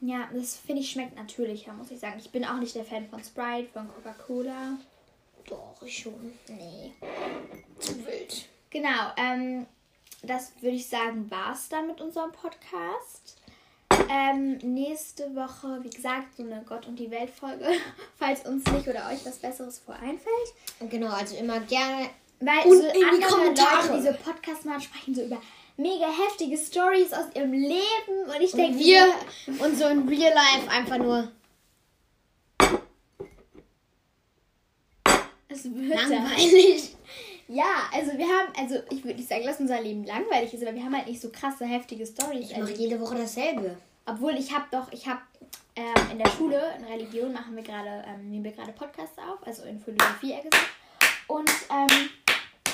[0.00, 2.18] Ja, das finde ich schmeckt natürlicher, muss ich sagen.
[2.18, 4.78] Ich bin auch nicht der Fan von Sprite, von Coca-Cola.
[5.46, 6.32] Doch, ich schon.
[6.48, 6.92] Nee.
[7.78, 8.48] Zu wild.
[8.70, 9.66] Genau, ähm,
[10.22, 13.36] das würde ich sagen, war es dann mit unserem Podcast.
[14.08, 17.66] Ähm, nächste Woche, wie gesagt, so eine Gott und die Welt Folge,
[18.18, 20.90] falls uns nicht oder euch was Besseres vor einfällt.
[20.90, 22.08] Genau, also immer gerne.
[22.40, 23.86] Weil Und so in die andere Kommentare.
[23.88, 25.40] Leute, diese Podcasts machen, sprechen so über
[25.76, 29.12] mega heftige Stories aus ihrem Leben und ich denke, wir
[29.46, 31.28] und so in Real Life einfach nur
[35.48, 36.91] es wird langweilig.
[37.52, 40.74] Ja, also wir haben, also ich würde nicht sagen, dass unser Leben langweilig ist, aber
[40.74, 42.50] wir haben halt nicht so krasse, heftige Stories.
[42.50, 43.76] Ich mache jede Woche dasselbe.
[44.06, 45.20] Obwohl ich habe doch, ich habe
[45.76, 49.46] ähm, in der Schule, in Religion machen wir gerade, ähm, nehmen wir gerade Podcasts auf,
[49.46, 50.70] also in Philosophie eher gesagt.
[51.26, 52.08] Und ähm,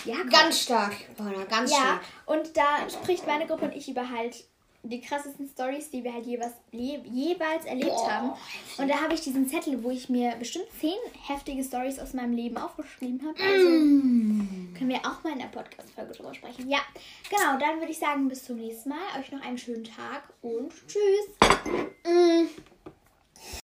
[0.04, 0.22] ja.
[0.30, 2.00] Ganz stark, Paula, ganz ja, stark.
[2.26, 4.44] und da spricht meine Gruppe und ich über halt
[4.88, 8.32] die krassesten Stories, die wir halt jeweils, je, jeweils erlebt Boah, haben.
[8.78, 10.96] Und da habe ich diesen Zettel, wo ich mir bestimmt zehn
[11.26, 13.38] heftige Stories aus meinem Leben aufgeschrieben habe.
[13.42, 14.74] Also Mm.
[14.76, 16.68] können wir auch mal in der Podcast-Folge drüber sprechen.
[16.68, 16.80] Ja,
[17.28, 17.58] genau.
[17.58, 18.98] Dann würde ich sagen, bis zum nächsten Mal.
[19.18, 21.28] Euch noch einen schönen Tag und tschüss.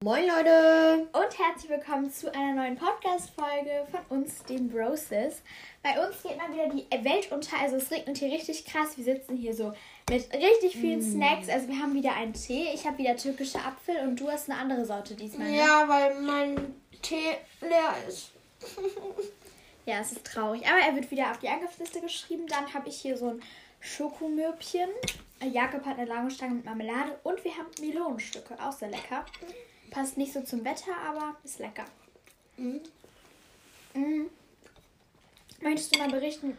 [0.03, 1.07] Moin Leute.
[1.11, 5.41] Und herzlich willkommen zu einer neuen Podcast-Folge von uns, den Broses.
[5.83, 7.57] Bei uns geht mal wieder die Welt unter.
[7.61, 8.97] Also es regnet hier richtig krass.
[8.97, 9.73] Wir sitzen hier so
[10.09, 11.49] mit richtig vielen Snacks.
[11.49, 12.69] Also wir haben wieder einen Tee.
[12.73, 15.49] Ich habe wieder türkische Apfel und du hast eine andere Sorte diesmal.
[15.49, 15.57] ne?
[15.57, 18.31] Ja, weil mein Tee leer ist.
[19.85, 20.67] Ja, es ist traurig.
[20.67, 22.45] Aber er wird wieder auf die Angriffsliste geschrieben.
[22.45, 23.41] Dann habe ich hier so ein
[23.79, 24.87] Schokomürbchen.
[25.51, 27.17] Jakob hat eine lange Stange mit Marmelade.
[27.23, 28.55] Und wir haben Melonenstücke.
[28.61, 29.25] Auch sehr lecker.
[29.89, 31.85] Passt nicht so zum Wetter, aber ist lecker.
[32.57, 32.81] Mhm.
[33.95, 34.29] Mhm.
[35.61, 36.55] Möchtest du mal berichten?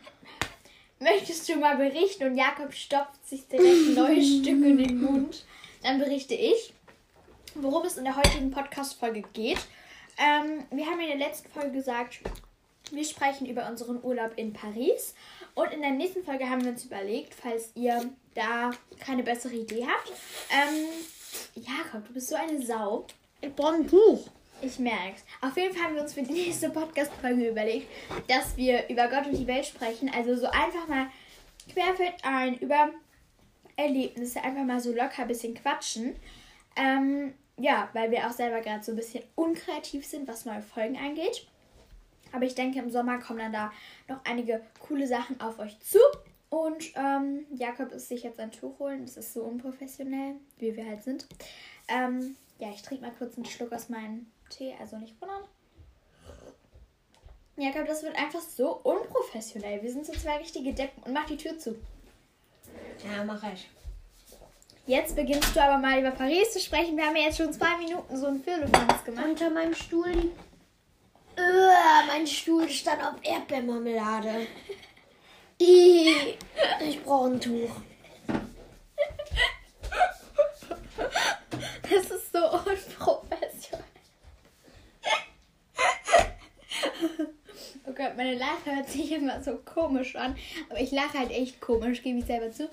[1.02, 2.24] Möchtest du mal berichten?
[2.24, 5.46] Und Jakob stopft sich direkt neue Stücke in den Mund.
[5.82, 6.74] Dann berichte ich,
[7.54, 9.58] worum es in der heutigen Podcast-Folge geht.
[10.18, 12.20] Ähm, wir haben in der letzten Folge gesagt,
[12.90, 15.14] wir sprechen über unseren Urlaub in Paris.
[15.54, 19.86] Und in der nächsten Folge haben wir uns überlegt, falls ihr da keine bessere Idee
[19.86, 20.12] habt.
[20.50, 20.84] Ähm,
[21.54, 23.06] Jakob, du bist so eine Sau.
[23.40, 24.28] Ich brauche ein Tuch.
[24.62, 25.24] Ich merk's.
[25.40, 27.88] Auf jeden Fall haben wir uns für die nächste Podcast-Folge überlegt,
[28.28, 30.10] dass wir über Gott und die Welt sprechen.
[30.14, 31.06] Also so einfach mal
[31.72, 32.90] querfeld ein über
[33.76, 36.14] Erlebnisse, einfach mal so locker ein bisschen quatschen.
[36.76, 40.98] Ähm, ja, weil wir auch selber gerade so ein bisschen unkreativ sind, was neue Folgen
[40.98, 41.46] angeht.
[42.32, 43.72] Aber ich denke, im Sommer kommen dann da
[44.08, 45.98] noch einige coole Sachen auf euch zu.
[46.50, 49.06] Und ähm, Jakob ist sich jetzt ein Tuch holen.
[49.06, 51.26] Das ist so unprofessionell, wie wir halt sind.
[51.88, 55.44] Ähm, ja, ich trinke mal kurz einen Schluck aus meinem Tee, also nicht wundern.
[57.56, 59.82] Jakob, das wird einfach so unprofessionell.
[59.82, 61.76] Wir sind so zwei richtige Deppen und mach die Tür zu.
[63.04, 63.68] Ja, mach ich.
[64.86, 66.96] Jetzt beginnst du aber mal über Paris zu sprechen.
[66.96, 69.26] Wir haben ja jetzt schon zwei Minuten so einen Firlefanz gemacht.
[69.26, 70.32] Unter meinem Stuhl.
[71.36, 74.46] Uah, mein Stuhl stand auf Erdbeermarmelade.
[75.62, 77.70] Ich brauche ein Tuch.
[81.82, 83.84] Das ist so unprofessionell.
[87.86, 90.36] Oh Gott, meine Lache hört sich immer so komisch an.
[90.68, 92.68] Aber ich lache halt echt komisch, gebe ich selber zu.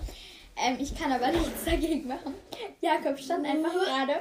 [0.56, 2.34] Ähm, ich kann aber nichts dagegen machen.
[2.82, 4.20] Jakob stand einfach gerade.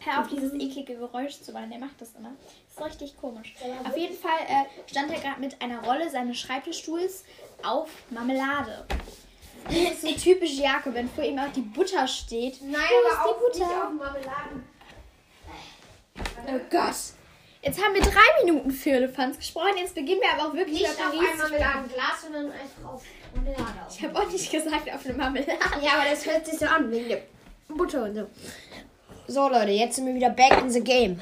[0.00, 1.70] Hör auf, dieses eklige Geräusch zu machen.
[1.70, 2.32] Der macht das immer.
[2.66, 3.54] Das ist richtig komisch.
[3.88, 7.24] Auf jeden Fall äh, stand er gerade mit einer Rolle seines Schreibtischstuhls
[7.62, 8.84] auf Marmelade.
[9.64, 12.60] Das ist so typisch Jakob, wenn vor ihm auch die Butter steht.
[12.62, 13.90] Nein, Wo ist die Butter?
[13.90, 14.68] Marmeladen.
[16.48, 17.21] Oh Gott.
[17.62, 19.76] Jetzt haben wir drei Minuten für Elefanz gesprochen.
[19.76, 21.38] Jetzt beginnen wir aber auch wirklich Nicht auf Paris ein.
[21.38, 23.86] Marmeladenglas, sondern einfach auf Marmelade.
[23.88, 25.52] Ich habe auch nicht gesagt auf eine Marmelade.
[25.80, 27.22] Ja, aber das hört sich so an wegen der
[27.68, 28.26] Butter und so.
[29.28, 31.20] So Leute, jetzt sind wir wieder back in the game.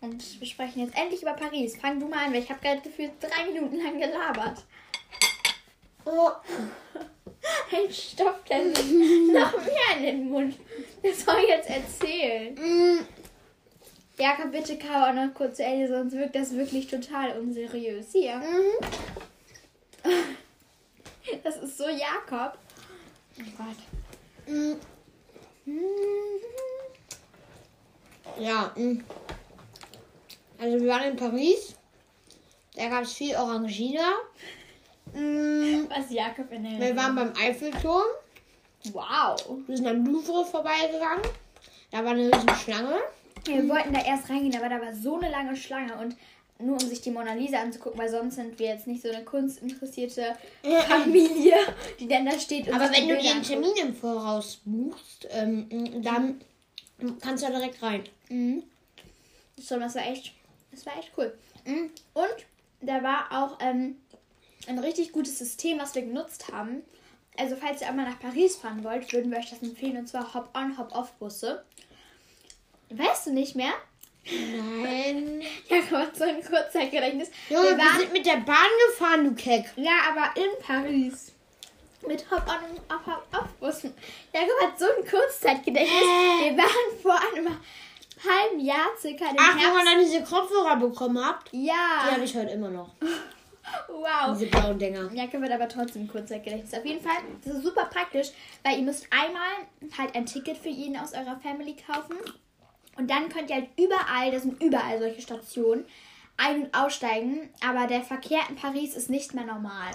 [0.00, 1.76] Und wir sprechen jetzt endlich über Paris.
[1.76, 4.64] Fang du mal an, weil ich habe gerade gefühlt drei Minuten lang gelabert.
[6.04, 6.30] Oh,
[7.72, 8.92] Ein Stoff, der sich
[9.32, 10.56] noch mehr in den Mund.
[11.02, 12.56] Das soll ich jetzt erzählen.
[14.22, 18.12] Jakob, bitte kau auch noch kurz zu Ende, sonst wirkt das wirklich total unseriös.
[18.12, 18.36] Hier.
[18.36, 18.76] mhm.
[21.42, 22.56] Das ist so Jakob.
[23.38, 23.76] Oh Gott.
[24.46, 24.74] Mm.
[28.38, 29.02] Ja, mm.
[30.58, 31.74] also wir waren in Paris.
[32.76, 34.14] Da gab es viel Orangina.
[35.12, 36.78] Mm, Was Jakob in der.
[36.78, 38.04] Wir waren beim Eiffelturm.
[38.92, 39.36] Wow.
[39.66, 41.22] Wir sind am Louvre vorbeigegangen.
[41.90, 43.00] Da war eine riesen Schlange.
[43.44, 46.16] Wir wollten da erst reingehen, aber da war so eine lange Schlange und
[46.58, 49.24] nur um sich die Mona Lisa anzugucken, weil sonst sind wir jetzt nicht so eine
[49.24, 50.36] kunstinteressierte
[50.88, 51.56] Familie,
[51.98, 52.68] die dann da steht.
[52.68, 53.46] Und Aber wenn du den anguckt.
[53.46, 56.40] Termin im Voraus buchst, ähm, dann
[57.20, 58.04] kannst du da direkt rein.
[58.28, 58.62] Mhm.
[59.58, 60.32] So, das war echt,
[60.70, 61.36] das war echt cool.
[61.64, 61.90] Mhm.
[62.14, 62.46] Und
[62.80, 63.96] da war auch ähm,
[64.66, 66.82] ein richtig gutes System, was wir genutzt haben.
[67.36, 69.96] Also falls ihr einmal nach Paris fahren wollt, würden wir euch das empfehlen.
[69.96, 71.64] Und zwar Hop-on, Hop-off-Busse.
[72.98, 73.72] Weißt du nicht mehr?
[74.24, 75.42] Nein.
[75.68, 77.30] Ja, Gott, so ein Kurzzeitgedächtnis.
[77.48, 79.64] Junge, wir wir sind mit der Bahn gefahren, du Keck.
[79.76, 81.32] Ja, aber in Paris.
[82.06, 83.94] Mit Hop-on und Hop-off-Bussen.
[84.34, 86.00] Jakob hat so ein Kurzzeitgedächtnis.
[86.02, 86.50] Hä?
[86.50, 89.74] Wir waren vor einem halben Jahr circa im Ach, Herbst.
[89.76, 91.50] man dann diese Kopfhörer bekommen habt?
[91.52, 92.90] Die Ja, habe ich heute immer noch.
[93.88, 94.36] wow.
[94.36, 95.10] Diese blauen Dinger.
[95.14, 96.74] Jakob wird aber trotzdem Kurzzeitgedächtnis.
[96.74, 98.28] Auf jeden Fall, das ist super praktisch,
[98.62, 102.16] weil ihr müsst einmal halt ein Ticket für jeden aus eurer Family kaufen.
[102.96, 105.84] Und dann könnt ihr halt überall, das sind überall solche Stationen,
[106.36, 107.50] ein- und aussteigen.
[107.66, 109.92] Aber der Verkehr in Paris ist nicht mehr normal.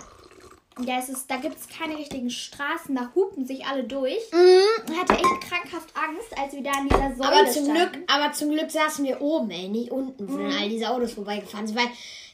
[0.79, 4.31] Ja, es ist, da gibt es keine richtigen Straßen, da hupen sich alle durch.
[4.31, 4.91] Mhm.
[4.91, 7.91] Ich hatte echt krankhaft Angst, als wir da an dieser Säule Aber zum, standen.
[7.93, 11.13] Glück, aber zum Glück saßen wir oben, ey, nicht unten, wo dann all diese Autos
[11.13, 11.77] vorbeigefahren sind.
[11.77, 11.89] Weil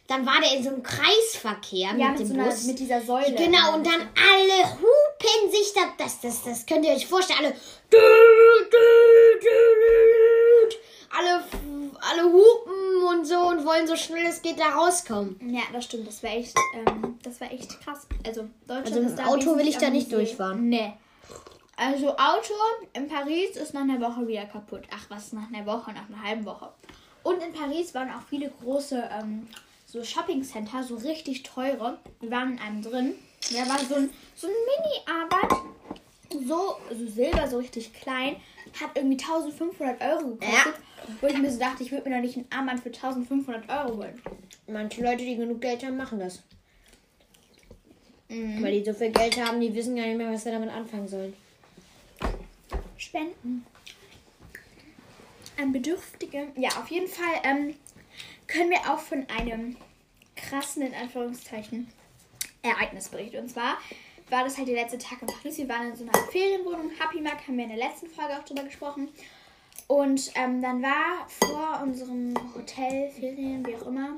[0.08, 2.64] dann war der in so einem Kreisverkehr Ja, mit mit, dem so einer, Bus.
[2.66, 3.34] mit dieser Säule.
[3.34, 5.82] Genau, und dann alle hupen sich da.
[5.98, 7.40] Das, das, das könnt ihr euch vorstellen.
[7.46, 7.56] Alle.
[11.16, 11.44] Alle,
[12.02, 15.38] alle hupen und so und wollen so schnell es geht da rauskommen.
[15.54, 16.08] Ja, das stimmt.
[16.08, 18.08] Das war echt, ähm, das war echt krass.
[18.26, 20.70] Also Deutschland Also ist da Auto will ich da nicht durchfahren.
[20.70, 20.94] Nee.
[21.76, 22.54] Also Auto
[22.94, 24.84] in Paris ist nach einer Woche wieder kaputt.
[24.92, 26.70] Ach was, nach einer Woche, nach einer halben Woche.
[27.24, 29.48] Und in Paris waren auch viele große ähm,
[29.86, 32.00] so Shopping-Center, so richtig teure.
[32.20, 33.16] Wir waren in einem drin.
[33.52, 35.52] Da war so ein, so ein Mini-Arbeit,
[36.48, 38.38] so, so silber, so richtig klein.
[38.82, 40.76] Hat irgendwie 1500 Euro gekostet.
[41.22, 43.98] Wo ich mir so dachte, ich würde mir doch nicht ein Armband für 1500 Euro
[43.98, 44.22] holen.
[44.68, 46.44] Manche Leute, die genug Geld haben, machen das.
[48.30, 48.64] Mhm.
[48.64, 51.08] Weil die so viel Geld haben, die wissen gar nicht mehr, was sie damit anfangen
[51.08, 51.34] sollen.
[52.98, 53.66] Spenden.
[55.60, 56.48] An Bedürftige.
[56.56, 57.76] Ja, auf jeden Fall ähm,
[58.48, 59.76] können wir auch von einem
[60.36, 61.88] krassen, in Anführungszeichen,
[62.62, 63.38] Ereignis berichten.
[63.40, 63.78] Und zwar
[64.30, 65.58] war das halt der letzte Tag in Paris.
[65.58, 66.92] Wir waren in so einer Ferienwohnung.
[66.98, 69.10] Happy Mark haben wir in der letzten Folge auch drüber gesprochen.
[69.88, 74.16] Und ähm, dann war vor unserem Hotel, Ferien, wie auch immer,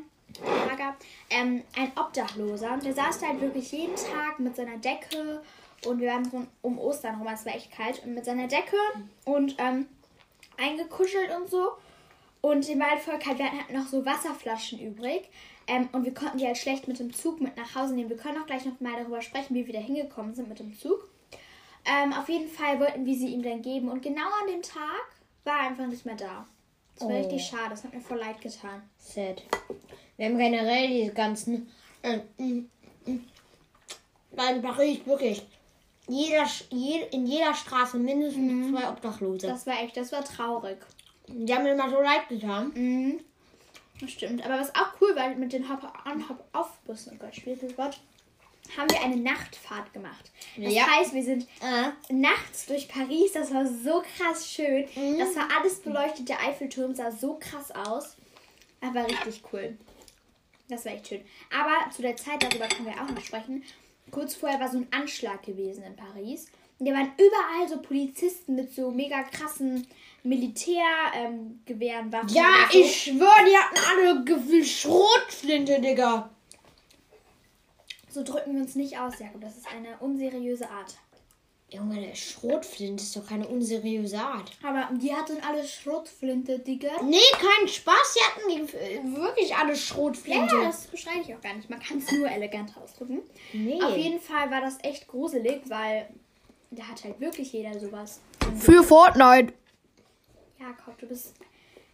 [0.67, 0.95] Lager,
[1.29, 2.77] ähm, ein Obdachloser.
[2.83, 5.41] Der saß da halt wirklich jeden Tag mit seiner Decke
[5.85, 8.77] und wir waren so um Ostern rum, es war echt kalt, und mit seiner Decke
[9.23, 9.87] und ähm,
[10.57, 11.71] eingekuschelt und so.
[12.41, 13.39] Und dem war halt voll kalt.
[13.39, 15.29] Wir hatten halt noch so Wasserflaschen übrig.
[15.67, 18.09] Ähm, und wir konnten die halt schlecht mit dem Zug mit nach Hause nehmen.
[18.09, 20.77] Wir können auch gleich noch mal darüber sprechen, wie wir da hingekommen sind mit dem
[20.77, 21.09] Zug.
[21.85, 23.89] Ähm, auf jeden Fall wollten wir sie ihm dann geben.
[23.89, 25.14] Und genau an dem Tag
[25.45, 26.45] war einfach nicht mehr da.
[26.95, 27.17] Das war Oh.
[27.19, 27.69] richtig schade.
[27.71, 28.81] Das hat mir voll leid getan.
[28.97, 29.43] Sad.
[30.17, 31.69] Wir haben generell diese ganzen.
[32.01, 32.69] Äh, mm,
[33.05, 33.19] mm.
[34.31, 35.45] Weil in Paris wirklich.
[36.07, 39.47] Jeder, je, in jeder Straße mindestens zwei Obdachlose.
[39.47, 40.77] Das war echt, das war traurig.
[41.27, 42.71] Die haben mir immer so leid getan.
[42.75, 43.19] Mhm.
[43.99, 44.45] Das stimmt.
[44.45, 47.99] Aber was auch cool war, mit den Hop-on, Hop-off-Bussen, oh Gott, schwieriges Wort,
[48.77, 50.31] haben wir eine Nachtfahrt gemacht.
[50.57, 50.85] Das Ja.
[50.87, 53.33] heißt, wir sind Äh, nachts durch Paris.
[53.33, 54.87] Das war so krass schön.
[54.95, 55.17] Mhm.
[55.19, 56.29] Das war alles beleuchtet.
[56.29, 58.15] Der Eiffelturm sah so krass aus.
[58.81, 59.77] Aber richtig cool.
[60.69, 61.21] Das war echt schön.
[61.53, 63.63] Aber zu der Zeit, darüber können wir auch noch sprechen.
[64.11, 66.47] Kurz vorher war so ein Anschlag gewesen in Paris.
[66.77, 69.87] Und da waren überall so Polizisten mit so mega krassen
[70.23, 72.29] Militärgewehren, ähm, Waffen.
[72.29, 72.79] ja, so.
[72.79, 76.29] ich schwöre, die hatten alle Schrotflinte, Digga.
[78.15, 79.41] So drücken wir uns nicht aus, Jakob.
[79.41, 80.95] Das ist eine unseriöse Art.
[81.69, 84.53] Junge, der Schrotflinte ist doch keine unseriöse Art.
[84.63, 86.91] Aber die hatten alle Schrotflinte, Digga.
[87.03, 90.55] Nee, kein Spaß, die hatten die, wirklich alle Schrotflinte.
[90.55, 91.69] ja, das beschreibe ich auch gar nicht.
[91.69, 93.19] Man kann es nur elegant ausdrücken.
[93.51, 93.83] Nee.
[93.83, 96.07] Auf jeden Fall war das echt gruselig, weil
[96.71, 98.21] da hat halt wirklich jeder sowas.
[98.57, 99.51] Für Fortnite.
[100.57, 101.33] Jakob, du bist.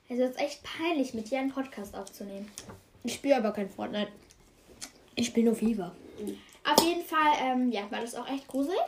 [0.07, 2.47] Also es ist echt peinlich, mit dir einen Podcast aufzunehmen.
[3.03, 4.11] Ich spiele aber kein Fortnite.
[5.15, 5.91] Ich spiele nur FIFA.
[6.63, 8.79] Auf jeden Fall, ähm, ja, war das auch echt gruselig.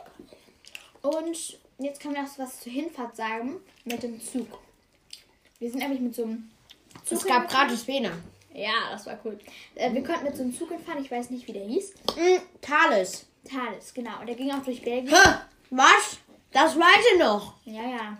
[1.02, 4.46] Und jetzt können wir noch was zur Hinfahrt sagen mit dem Zug.
[5.58, 6.50] Wir sind nämlich mit so einem
[7.04, 7.18] Zug.
[7.18, 8.10] Es gab gratis Pena.
[8.54, 9.38] Ja, das war cool.
[9.74, 11.94] Äh, wir konnten mit so einem Zug hinfahren, ich weiß nicht, wie der hieß.
[12.16, 13.26] Mm, Thales.
[13.44, 14.20] Thales, genau.
[14.20, 15.12] Und der ging auch durch Belgien.
[15.12, 15.30] Hä?
[15.70, 16.18] Was?
[16.52, 17.54] Das weiß ich noch.
[17.64, 18.18] Ja, ja.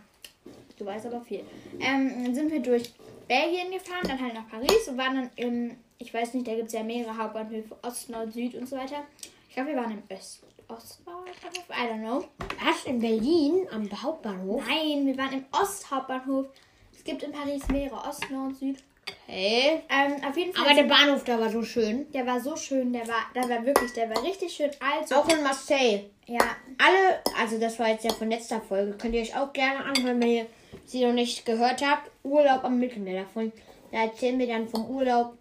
[0.76, 1.44] Du weißt aber viel.
[1.78, 2.92] Ähm, dann sind wir durch
[3.28, 6.68] Belgien gefahren, dann halt nach Paris und waren dann im, ich weiß nicht, da gibt
[6.68, 9.04] es ja mehrere Hauptbahnhöfe, Ost, Nord, Süd und so weiter.
[9.48, 11.26] Ich glaube, wir waren im Öst, Ostbahnhof,
[11.70, 12.24] I don't know.
[12.64, 12.84] Was?
[12.86, 13.66] In Berlin?
[13.70, 14.62] Am Hauptbahnhof?
[14.66, 16.46] Nein, wir waren im Osthauptbahnhof.
[16.94, 18.78] Es gibt in Paris mehrere, Ost, Nord, Süd.
[19.26, 19.82] Hey.
[19.90, 20.64] Ähm, auf jeden Fall.
[20.66, 22.10] Aber der Bahnhof da war so schön.
[22.12, 25.08] der war so schön, der war, der war wirklich, der war richtig schön alt.
[25.08, 26.04] So, Auch in Marseille.
[26.26, 26.40] ja,
[26.78, 30.20] Alle, also das war jetzt ja von letzter Folge, könnt ihr euch auch gerne anhören,
[30.20, 30.46] wenn ihr
[30.86, 32.10] sie noch nicht gehört habt.
[32.22, 33.52] Urlaub am Mittelmeer davon.
[33.92, 35.36] Da erzählen wir dann vom Urlaub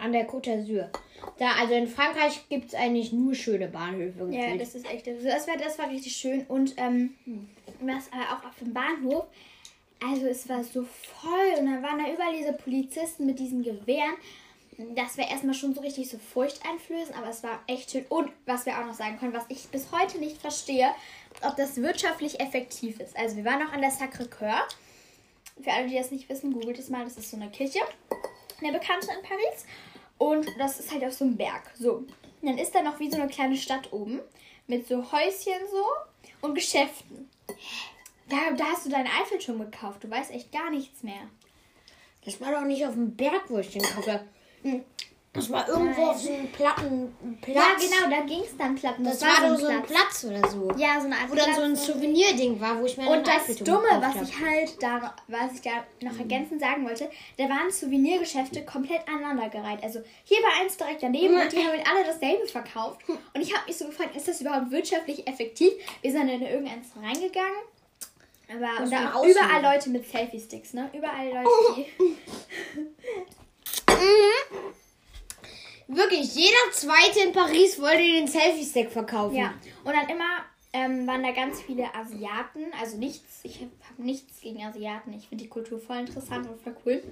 [0.00, 0.88] an der Côte d'Azur.
[1.38, 4.28] Da, also in Frankreich gibt es eigentlich nur schöne Bahnhöfe.
[4.30, 4.60] Ja, gefühlt.
[4.60, 5.06] das ist echt.
[5.06, 6.44] Das war, das war richtig schön.
[6.46, 7.14] Und ähm,
[7.80, 9.26] was aber auch auf dem Bahnhof.
[10.00, 14.14] Also es war so voll und da waren da überall diese Polizisten mit diesen Gewehren.
[14.94, 18.04] Das war erstmal schon so richtig so furchteinflößend, aber es war echt schön.
[18.08, 20.90] Und was wir auch noch sagen können, was ich bis heute nicht verstehe,
[21.42, 23.16] ob das wirtschaftlich effektiv ist.
[23.16, 24.60] Also wir waren noch an der Sacré-Cœur.
[25.60, 27.02] Für alle, die das nicht wissen, googelt es mal.
[27.02, 27.80] Das ist so eine Kirche,
[28.60, 29.66] eine bekannte in Paris.
[30.18, 31.70] Und das ist halt auf so einem Berg.
[31.78, 31.94] So.
[31.94, 34.20] Und dann ist da noch wie so eine kleine Stadt oben.
[34.66, 35.84] Mit so Häuschen so
[36.42, 37.30] und Geschäften.
[38.28, 40.04] Da, da hast du deinen Eiffelturm gekauft.
[40.04, 41.28] Du weißt echt gar nichts mehr.
[42.24, 44.26] Das war doch nicht auf dem Berg, wo ich den gucke.
[45.38, 46.10] Das war irgendwo Nein.
[46.10, 47.56] auf so einem Platten, Platz.
[47.56, 49.04] Ja, genau, da ging es dann Platten.
[49.04, 50.72] Das, war doch so ein Platz oder so.
[50.76, 51.86] Ja, so eine Art Wo dann so ein Platz.
[51.86, 55.84] Souvenir-Ding war, wo ich mir Und das Dumme, was ich halt da, was ich da
[56.02, 59.82] noch ergänzend sagen wollte, da waren Souvenirgeschäfte komplett aneinandergereiht.
[59.82, 63.00] Also hier war eins direkt daneben und die haben halt alle dasselbe verkauft.
[63.08, 65.72] Und ich habe mich so gefragt, ist das überhaupt wirtschaftlich effektiv?
[66.02, 67.62] Wir sind dann in irgendeins reingegangen.
[68.50, 70.90] Aber und war da auch überall Leute mit Selfie-Sticks, ne?
[70.94, 71.86] Überall Leute, die.
[75.88, 79.36] Wirklich, jeder Zweite in Paris wollte den Selfie-Stick verkaufen.
[79.36, 79.54] Ja.
[79.84, 82.66] Und dann immer ähm, waren da ganz viele Asiaten.
[82.78, 85.14] Also nichts, ich habe nichts gegen Asiaten.
[85.14, 87.02] Ich finde die Kultur voll interessant und voll cool.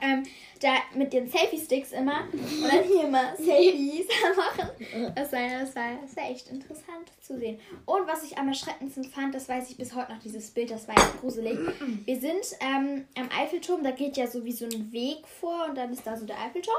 [0.00, 0.24] Ähm,
[0.60, 4.06] da mit den Selfie-Sticks immer und dann hier immer Selfies
[4.36, 4.68] machen.
[5.16, 7.58] Das war, das, war, das war echt interessant zu sehen.
[7.84, 10.86] Und was ich am erschreckendsten fand, das weiß ich bis heute noch, dieses Bild, das
[10.86, 11.58] war echt gruselig.
[12.04, 15.76] Wir sind ähm, am Eiffelturm, da geht ja so wie so ein Weg vor und
[15.76, 16.76] dann ist da so der Eiffelturm.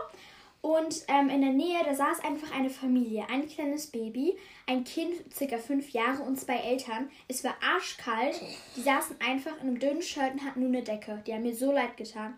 [0.62, 4.38] Und ähm, in der Nähe, da saß einfach eine Familie, ein kleines Baby,
[4.68, 7.10] ein Kind, circa fünf Jahre und zwei Eltern.
[7.30, 8.42] Es war arschkalt.
[8.76, 11.24] Die saßen einfach in einem dünnen Shirt und hatten nur eine Decke.
[11.26, 12.38] Die haben mir so leid getan.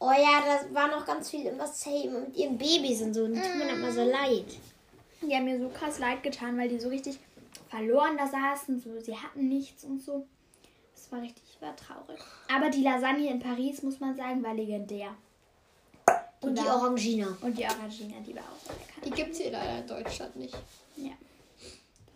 [0.00, 3.24] Oh ja, da waren noch ganz viele immer safe mit ihren Babys und so.
[3.24, 4.46] Und die tun mir immer so leid.
[5.20, 7.18] Die haben mir so krass leid getan, weil die so richtig
[7.68, 8.80] verloren da saßen.
[8.80, 10.26] So, sie hatten nichts und so.
[10.94, 12.18] Das war richtig, war traurig.
[12.52, 15.14] Aber die Lasagne in Paris, muss man sagen, war legendär.
[16.42, 17.36] Und die Orangina.
[17.40, 19.00] Und die Orangina, die war auch sehr lecker.
[19.04, 20.54] Die gibt's hier leider in Deutschland nicht.
[20.96, 21.12] Ja.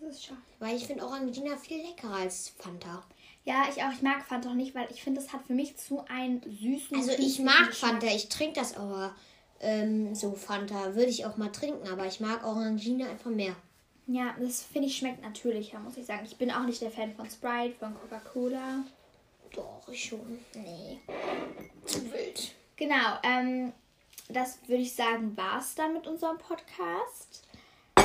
[0.01, 0.41] Das ist schade.
[0.59, 3.03] Weil ich finde Orangina viel leckerer als Fanta.
[3.45, 3.93] Ja, ich auch.
[3.93, 6.97] Ich mag Fanta auch nicht, weil ich finde, das hat für mich zu einen süßen.
[6.97, 7.74] Also ich mag Geschmack.
[7.74, 9.14] Fanta, ich trinke das aber
[9.61, 10.95] ähm, so Fanta.
[10.95, 13.55] Würde ich auch mal trinken, aber ich mag Orangina einfach mehr.
[14.09, 16.24] Ja, das finde ich schmeckt natürlicher, muss ich sagen.
[16.24, 18.85] Ich bin auch nicht der Fan von Sprite, von Coca-Cola.
[19.53, 20.39] Doch, ich schon.
[20.55, 21.01] Nee.
[21.85, 22.53] Zu wild.
[22.77, 23.72] Genau, ähm,
[24.29, 27.43] das würde ich sagen, war es dann mit unserem Podcast.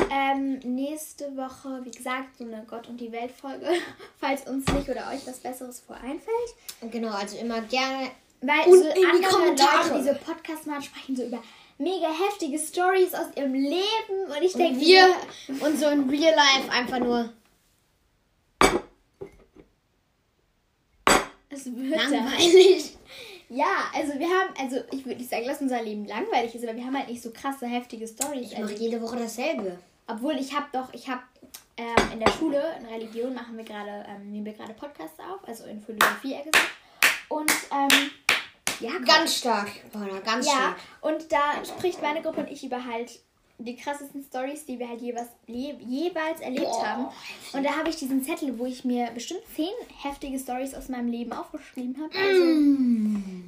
[0.09, 3.67] Ähm, nächste Woche, wie gesagt, so eine Gott und die Welt Folge,
[4.19, 6.91] falls uns nicht oder euch was Besseres vor einfällt.
[6.91, 8.11] Genau, also immer gerne.
[8.41, 9.89] Weil Und so in die andere Kommentare.
[9.89, 11.41] Leute, diese Podcasts machen, sprechen so über
[11.78, 15.15] mega heftige Stories aus ihrem Leben und ich denke, wir
[15.47, 17.30] und so in Real Life einfach nur
[21.49, 22.91] es wird langweilig.
[23.54, 26.74] Ja, also wir haben, also ich würde nicht sagen, lass unser Leben langweilig ist, aber
[26.74, 28.54] wir haben halt nicht so krasse, heftige Stories.
[28.54, 29.78] Ich mache jede Woche dasselbe.
[30.08, 31.22] Obwohl ich habe doch, ich habe
[31.76, 35.45] ähm, in der Schule, in Religion machen wir gerade, ähm, nehmen wir gerade Podcasts auf,
[35.45, 36.72] also in Philosophie eher gesagt.
[37.28, 38.12] Und ähm,
[38.80, 40.78] ja, Ganz stark, Paula, ganz ja, stark.
[41.02, 43.20] und da spricht meine Gruppe und ich über halt
[43.66, 47.05] die krassesten Stories, die wir halt jeweils, je, jeweils erlebt Boah, haben.
[47.53, 51.07] Und da habe ich diesen Zettel, wo ich mir bestimmt zehn heftige Stories aus meinem
[51.07, 52.18] Leben aufgeschrieben habe.
[52.18, 52.43] Also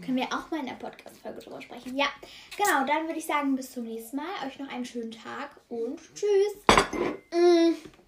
[0.05, 1.97] können wir auch mal in der Podcast-Folge drüber sprechen.
[1.97, 2.07] Ja,
[2.57, 4.25] genau, dann würde ich sagen, bis zum nächsten Mal.
[4.45, 6.53] Euch noch einen schönen Tag und tschüss.
[7.31, 8.02] Mm.